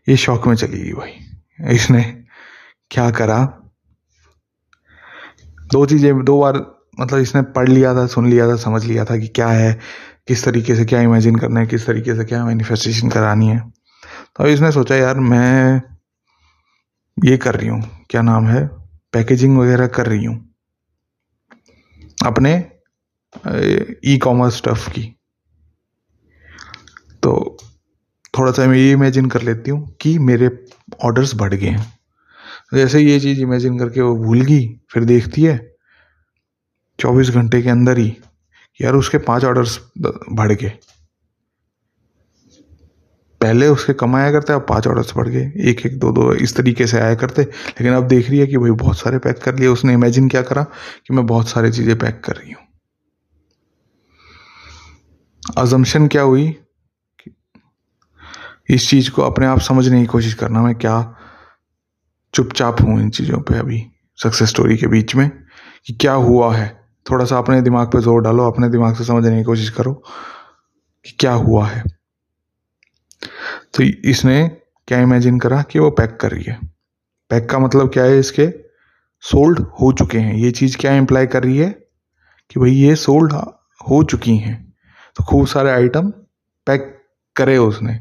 ये 0.09 0.17
शौक 0.17 0.47
में 0.47 0.55
चली 0.55 0.79
गई 0.79 0.93
भाई। 0.93 1.73
इसने 1.75 2.24
क्या 2.91 3.09
करा? 3.11 3.43
दो 5.71 5.85
चीज़ें, 5.85 6.23
दो 6.23 6.39
बार 6.39 6.57
मतलब 6.99 7.19
इसने 7.19 7.41
पढ़ 7.53 7.69
लिया 7.69 7.93
था, 7.95 8.05
सुन 8.07 8.29
लिया 8.29 8.47
था, 8.47 8.55
समझ 8.57 8.83
लिया 8.85 9.05
था 9.05 9.17
कि 9.17 9.27
क्या 9.29 9.47
है, 9.49 9.73
किस 10.27 10.43
तरीके 10.45 10.75
से 10.75 10.85
क्या 10.85 11.01
इमेजिन 11.01 11.35
करना 11.35 11.59
है, 11.59 11.67
किस 11.67 11.85
तरीके 11.87 12.15
से 12.15 12.23
क्या 12.25 12.43
मैनिफेस्टेशन 12.45 13.09
करानी 13.09 13.47
है। 13.47 13.59
तो 14.35 14.47
इसने 14.47 14.71
सोचा, 14.71 14.95
यार, 14.95 15.19
मैं 15.21 15.81
ये 17.17 17.37
कर 17.37 17.55
रही 17.55 17.67
हूँ, 17.67 17.81
क्या 18.09 18.21
नाम 18.21 18.47
है 18.47 18.65
पैकेजिंग 19.13 19.57
वगैरह 19.57 19.87
कर 19.87 20.05
रही 20.05 20.25
हूँ, 20.25 20.37
अपने 22.19 22.53
ई 24.05 24.17
कॉमर्स 24.23 24.57
स्टफ़ 24.57 24.89
की। 24.89 25.03
तो 27.23 27.57
थोड़ा 28.33 28.51
सा 28.51 28.65
मैं 28.67 28.77
ये 28.77 28.91
इमेजिन 28.91 29.29
कर 29.29 29.41
लेती 29.41 29.71
हूँ 29.71 29.95
कि 30.01 30.17
मेरे 30.21 30.49
ऑर्डर्स 31.03 31.35
बढ़ 31.35 31.53
गए 31.53 31.67
हैं। 31.67 31.93
जैसे 32.71 32.99
ये 32.99 33.19
चीज़ 33.19 33.41
इमेजिन 33.41 33.77
करके 33.79 34.01
वो 34.01 34.15
भूल 34.15 34.41
गई, 34.41 34.67
फिर 34.91 35.03
देखती 35.03 35.43
है। 35.43 35.57
चौबीस 36.99 37.29
घंटे 37.29 37.61
के 37.61 37.69
अंदर 37.69 37.97
ही 37.97 38.15
यार 38.79 38.95
उसके 38.95 39.17
पाँच 39.19 39.43
ऑर्डर्स 39.45 39.79
बढ़ 39.99 40.51
गए। 40.51 40.71
पहले 43.41 43.67
उसके 43.67 43.93
कमाया 43.93 44.31
करते, 44.31 44.53
अब 44.53 44.65
पाँच 44.69 44.87
ऑर्डर्स 44.87 45.11
बढ़ 45.17 45.27
गए। 45.27 45.51
एक 45.69 45.85
एक, 45.85 45.97
दो 45.99 46.11
दो 46.11 46.33
इस 46.33 46.55
तरीके 46.55 46.87
से 46.87 46.99
आया 46.99 47.15
करते, 47.15 47.41
लेकिन 47.41 47.93
अब 47.93 48.07
देख 48.07 48.29
रही 48.29 48.39
है 48.39 48.47
कि 48.47 48.57
भाई 48.57 48.71
बहुत 48.71 48.97
सारे 48.97 49.17
पैक 49.17 49.37
कर 49.37 49.55
लिए। 49.55 49.67
उसने 49.67 49.93
इमेजिन 49.93 50.29
क्या 50.29 50.41
करा 50.41 50.63
कि 50.63 51.13
मैं 51.13 51.25
बहुत 51.25 51.49
सारी 51.49 51.71
चीज़ें 51.71 51.97
पैक 51.99 52.21
कर 52.25 52.35
रही 52.35 52.51
हूँ। 52.51 52.63
अजम्पन 55.57 56.07
क्या 56.07 56.21
हुई 56.21 56.55
इस 58.69 58.89
चीज़ 58.89 59.09
को 59.11 59.21
अपने 59.21 59.45
आप 59.45 59.59
समझने 59.59 59.99
की 59.99 60.05
कोशिश 60.05 60.33
करना, 60.33 60.61
मैं 60.61 60.75
क्या 60.75 61.15
चुपचाप 62.35 62.81
हूँ 62.81 63.01
इन 63.01 63.09
चीज़ों 63.09 63.39
पे 63.39 63.57
अभी 63.57 63.85
सक्सेस 64.23 64.49
स्टोरी 64.49 64.77
के 64.77 64.87
बीच 64.87 65.15
में 65.15 65.31
कि 65.85 65.93
क्या 65.93 66.13
हुआ 66.13 66.55
है। 66.55 66.85
थोड़ा 67.11 67.25
सा 67.25 67.37
अपने 67.37 67.61
दिमाग 67.61 67.87
पे 67.87 68.01
ज़ोर 68.01 68.21
डालो, 68.21 68.51
अपने 68.51 68.69
दिमाग 68.69 68.95
से 68.95 69.03
समझने 69.03 69.37
की 69.37 69.43
कोशिश 69.43 69.69
करो 69.69 69.93
कि 71.05 71.15
क्या 71.19 71.33
हुआ 71.33 71.67
है। 71.67 71.83
तो 73.73 73.83
इसने 73.83 74.57
क्या 74.87 74.99
इमेजिन 74.99 75.39
करा 75.39 75.61
कि 75.61 75.79
वो 75.79 75.89
पैक 75.89 76.17
कर 76.21 76.31
रही 76.31 76.43
है। 76.43 76.59
पैक 77.29 77.49
का 77.49 77.59
मतलब 77.59 77.89
क्या 77.89 78.03
है? 78.03 78.19
इसके 78.19 78.53
सोल्ड 79.21 79.59
हो 79.59 79.91
चुके 79.91 80.17
हैं। 80.17 80.33
ये 80.33 80.51
चीज़ 80.51 80.77
क्या 80.77 80.95
इम्प्लाई 80.95 81.27
कर 81.27 81.43
रही 81.43 81.57
है? 81.57 81.69
कि 82.51 82.59
भाई 82.59 82.71
ये 82.71 82.95
सोल्ड 82.95 83.33
हो 83.89 84.03
चुकी 84.03 84.37
हैं। 84.37 84.73
तो 85.15 85.23
खूब 85.23 85.47
सारे 85.47 85.69
आइटम 85.69 86.09
पैक 86.65 87.03
करे 87.35 87.57
उसने। 87.57 87.99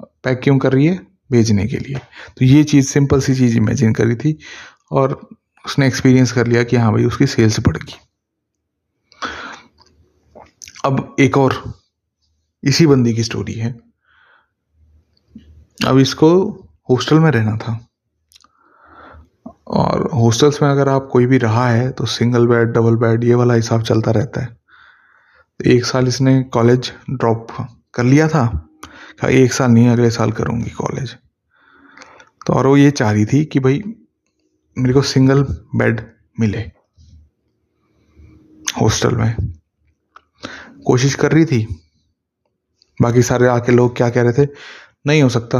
पैक 0.00 0.40
क्यों 0.44 0.58
कर 0.58 0.72
रही 0.72 0.86
है? 0.86 1.15
भेजने 1.32 1.66
के 1.66 1.76
लिए। 1.76 1.98
तो 2.38 2.44
ये 2.44 2.64
चीज़ 2.64 2.86
सिंपल 2.86 3.20
सी 3.20 3.34
चीज़ 3.34 3.56
इमेजिन 3.56 3.92
करी 3.92 4.16
थी 4.16 4.38
और 4.92 5.28
उसने 5.66 5.86
एक्सपीरियंस 5.86 6.32
कर 6.32 6.46
लिया 6.46 6.64
कि 6.64 6.76
हाँ 6.76 6.92
भाई, 6.92 7.04
उसकी 7.04 7.26
सेल्स 7.26 7.60
बढ़ 7.60 7.76
गई। 7.76 7.94
अब 10.84 11.16
एक 11.20 11.38
और, 11.38 11.74
इसी 12.64 12.86
बंदी 12.86 13.14
की 13.14 13.24
स्टोरी 13.24 13.52
है। 13.52 13.80
अब 15.86 15.98
इसको 15.98 16.52
हॉस्टल 16.90 17.18
में 17.18 17.30
रहना 17.30 17.56
था। 17.56 17.88
और 19.66 20.10
हॉस्टल्स 20.14 20.62
में 20.62 20.70
अगर 20.70 20.88
आप 20.88 21.08
कोई 21.12 21.26
भी 21.26 21.38
रहा 21.38 21.68
है 21.68 21.90
तो 21.90 22.06
सिंगल 22.06 22.46
बेड 22.46 22.68
डबल 22.68 22.94
बेड 22.96 23.24
ये 23.24 23.34
वाला 23.34 23.54
हिसाब 23.54 23.82
चलता 23.82 24.10
रहता 24.10 24.40
है। 24.40 24.56
एक 25.66 25.84
साल 25.84 26.08
इसने 26.08 26.42
कॉलेज 26.42 26.92
ड्रॉप 27.10 27.46
कर 27.94 28.04
लिया 28.04 28.28
था। 28.28 28.65
कहा, 29.20 29.30
एक 29.30 29.52
साल 29.52 29.70
नहीं, 29.70 29.88
अगले 29.88 30.10
साल 30.10 30.32
करूँगी 30.32 30.70
कॉलेज 30.70 31.16
तो 32.46 32.52
और 32.52 32.66
वो 32.66 32.76
ये 32.76 32.90
चाह 32.90 33.12
रही 33.12 33.26
थी 33.26 33.44
कि 33.44 33.60
भाई, 33.60 33.82
मेरे 34.78 34.94
को 34.94 35.02
सिंगल 35.02 35.42
बेड 35.76 36.12
मिले 36.40 36.58
हॉस्टल 38.80 39.16
में। 39.16 39.34
कोशिश 40.86 41.14
कर 41.14 41.32
रही 41.32 41.44
थी। 41.44 41.82
बाकी 43.02 43.22
सारे 43.22 43.46
आके 43.46 43.72
लोग 43.72 43.96
क्या 43.96 44.10
कह 44.10 44.22
रहे 44.22 44.46
थे, 44.46 44.48
नहीं 45.06 45.22
हो 45.22 45.28
सकता। 45.28 45.58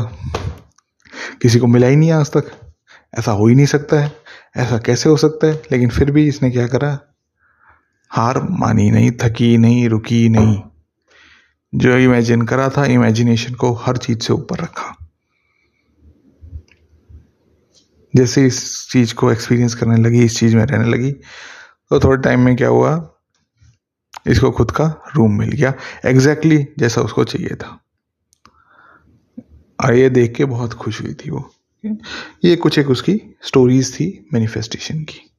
किसी 1.42 1.58
को 1.58 1.66
मिला 1.66 1.86
ही 1.86 1.96
नहीं 1.96 2.12
आज 2.12 2.32
तक। 2.32 2.74
ऐसा 3.18 3.32
हो 3.32 3.46
ही 3.46 3.54
नहीं 3.54 3.66
सकता 3.66 4.00
है। 4.00 4.12
ऐसा 4.56 4.78
कैसे 4.78 5.08
हो 5.08 5.16
सकता 5.16 5.46
है? 5.46 5.62
लेकिन 5.72 5.88
फिर 5.88 6.10
भी 6.10 6.28
इसने 6.28 6.50
क्या 6.50 6.66
करा? 6.66 6.98
हार 8.10 8.42
मानी 8.42 8.90
नहीं, 8.90 9.10
थकी 9.10 9.56
नहीं, 9.56 9.88
रुकी 9.88 10.28
नहीं। 10.28 10.62
जो 11.76 11.96
इमेजिन 11.96 12.42
करा 12.42 12.68
था 12.68 12.84
इमेजिनेशन 12.84 13.54
को 13.54 13.72
हर 13.72 13.96
चीज़ 13.96 14.18
से 14.18 14.32
ऊपर 14.32 14.58
रखा। 14.58 14.96
जैसे 18.16 18.46
इस 18.46 18.88
चीज़ 18.90 19.14
को 19.14 19.32
एक्सपीरियंस 19.32 19.74
करने 19.74 19.96
लगी, 19.96 20.22
इस 20.24 20.38
चीज़ 20.38 20.56
में 20.56 20.64
रहने 20.64 20.88
लगी 20.88 21.12
तो 21.90 22.00
थोड़े 22.00 22.22
टाइम 22.22 22.40
में 22.40 22.56
क्या 22.56 22.68
हुआ? 22.68 23.10
इसको 24.26 24.50
खुद 24.50 24.70
का 24.70 25.02
रूम 25.16 25.38
मिल 25.38 25.50
गया। 25.50 25.74
एग्जैक्टली 26.06 26.56
exactly 26.56 26.80
जैसा 26.80 27.00
उसको 27.00 27.24
चाहिए 27.24 27.54
था। 27.54 27.80
और 29.84 29.94
ये 29.94 30.10
देख 30.10 30.34
के 30.34 30.44
बहुत 30.44 30.72
खुश 30.72 31.02
हुई 31.02 31.14
थी 31.14 31.30
वो। 31.30 31.54
ये 32.44 32.56
कुछ 32.56 32.78
एक 32.78 32.90
उसकी 32.90 33.36
स्टोरीज 33.42 33.94
थी 33.94 34.28
मैनिफेस्टेशन 34.34 35.02
की। 35.02 35.30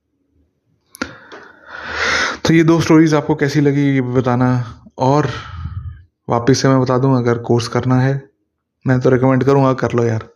तो 2.46 2.54
ये 2.54 2.64
दो 2.64 2.82
स्टोरीज 2.82 3.14
आपको 3.14 3.36
कैसी 3.36 3.62
लगी, 3.62 3.82
ये 3.82 4.02
बताना। 4.02 4.84
और 4.98 5.32
वापस 6.28 6.62
से 6.62 6.68
मैं 6.68 6.82
बता 6.82 6.98
दूँ, 6.98 7.18
अगर 7.18 7.38
कोर्स 7.38 7.68
करना 7.68 8.00
है, 8.02 8.22
मैं 8.86 9.00
तो 9.00 9.10
रिकमेंड 9.10 9.44
करूँगा, 9.44 9.74
कर 9.74 9.92
लो 9.92 10.04
यार। 10.04 10.28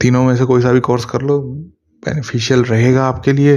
तीनों 0.00 0.24
में 0.24 0.34
से 0.36 0.44
कोई 0.44 0.62
सा 0.62 0.72
भी 0.72 0.80
कोर्स 0.80 1.04
कर 1.04 1.22
लो 1.22 1.38
बेनिफिशियल 2.02 2.62
रहेगा 2.64 3.04
आपके 3.04 3.32
लिए। 3.32 3.56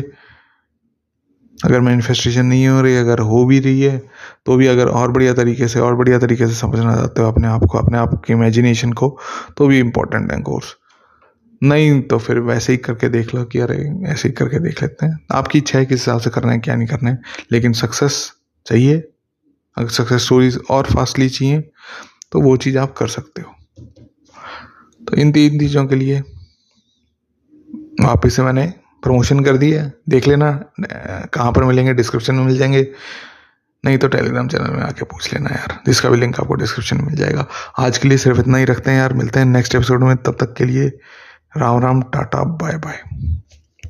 अगर 1.57 1.79
मैनिफेस्टेशन 1.79 2.45
नहीं 2.45 2.67
हो 2.67 2.81
रही, 2.81 2.95
अगर 2.97 3.19
हो 3.19 3.45
भी 3.45 3.59
रही 3.59 3.81
है 3.81 3.97
तो 4.45 4.55
भी 4.55 4.67
अगर 4.67 4.87
और 4.87 5.11
बढ़िया 5.11 5.33
तरीके 5.33 5.67
से, 5.67 5.79
और 5.79 5.95
बढ़िया 5.95 6.19
तरीके 6.19 6.47
से 6.47 6.53
समझना 6.53 6.95
चाहते 6.95 7.21
हो 7.21 7.27
अपने 7.27 7.47
आप 7.47 7.63
को, 7.71 7.77
अपने 7.77 7.97
आप 7.97 8.21
की 8.25 8.33
इमेजिनेशन 8.33 8.93
को 8.93 9.17
तो 9.57 9.67
भी 9.67 9.79
इम्पोर्टेंट 9.79 10.31
है 10.31 10.39
कोर्स 10.41 10.75
नहीं 11.63 12.01
तो 12.01 12.17
फिर 12.17 12.39
वैसे 12.39 12.73
ही 12.73 12.77
करके 12.77 13.09
देख 13.09 13.33
लो 13.35 13.43
कि 13.43 13.59
अरे, 13.59 13.75
ऐसे 14.07 14.27
ही 14.27 14.33
करके 14.33 14.59
देख 14.59 14.81
लेते 14.81 15.05
हैं। 15.05 15.19
आपकी 15.31 15.57
इच्छा 15.57 15.79
है 15.79 15.85
किस 15.85 15.99
हिसाब 15.99 16.19
से 16.19 16.29
करना 16.29 16.51
है, 16.51 16.59
क्या 16.59 16.75
नहीं 16.75 16.87
करना 16.87 17.09
है, 17.09 17.19
लेकिन 17.51 17.73
सक्सेस 17.73 18.31
चाहिए। 18.65 18.97
अगर 19.77 19.89
सक्सेस 19.89 20.23
स्टोरीज 20.25 20.59
और 20.69 20.85
फास्टली 20.85 21.29
चाहिए 21.29 21.59
तो 22.31 22.41
वो 22.41 22.55
चीज़ 22.57 22.77
आप 22.77 22.93
कर 22.97 23.07
सकते 23.07 23.41
हो। 23.41 23.55
तो 25.01 25.15
इन 25.15 25.31
तीन 25.31 25.59
चीज़ों 25.59 25.85
के 25.87 25.95
लिए 25.95 26.19
वापिस 28.01 28.35
से 28.35 28.43
मैंने 28.43 28.65
प्रमोशन 29.03 29.43
कर 29.43 29.57
दिया 29.57 29.89
देख 30.09 30.27
लेना, 30.27 30.51
कहाँ 30.79 31.51
पर 31.51 31.63
मिलेंगे 31.63 31.93
डिस्क्रिप्शन 31.93 32.35
में 32.35 32.45
मिल 32.45 32.57
जाएँगे। 32.57 32.87
नहीं 33.83 33.97
तो 33.97 34.07
टेलीग्राम 34.07 34.47
चैनल 34.47 34.71
में 34.71 34.81
आके 34.83 35.05
पूछ 35.05 35.33
लेना 35.33 35.49
यार, 35.49 35.79
जिसका 35.85 36.09
भी 36.09 36.17
लिंक 36.17 36.39
आपको 36.39 36.53
डिस्क्रिप्शन 36.55 36.97
में 36.97 37.05
मिल 37.05 37.15
जाएगा। 37.15 37.47
आज 37.79 37.97
के 37.97 38.07
लिए 38.07 38.17
सिर्फ़ 38.17 38.39
इतना 38.39 38.57
ही 38.57 38.65
रखते 38.65 38.91
हैं 38.91 38.97
यार, 38.97 39.13
मिलते 39.13 39.39
हैं 39.39 39.45
नेक्स्ट 39.45 39.75
एपिसोड 39.75 40.03
में। 40.03 40.15
तब 40.17 40.37
तक 40.39 40.53
के 40.53 40.65
लिए 40.65 40.91
Ram 41.57 41.79
Ram 41.79 42.01
tata 42.01 42.43
bye 42.43 42.77
bye. 42.77 42.99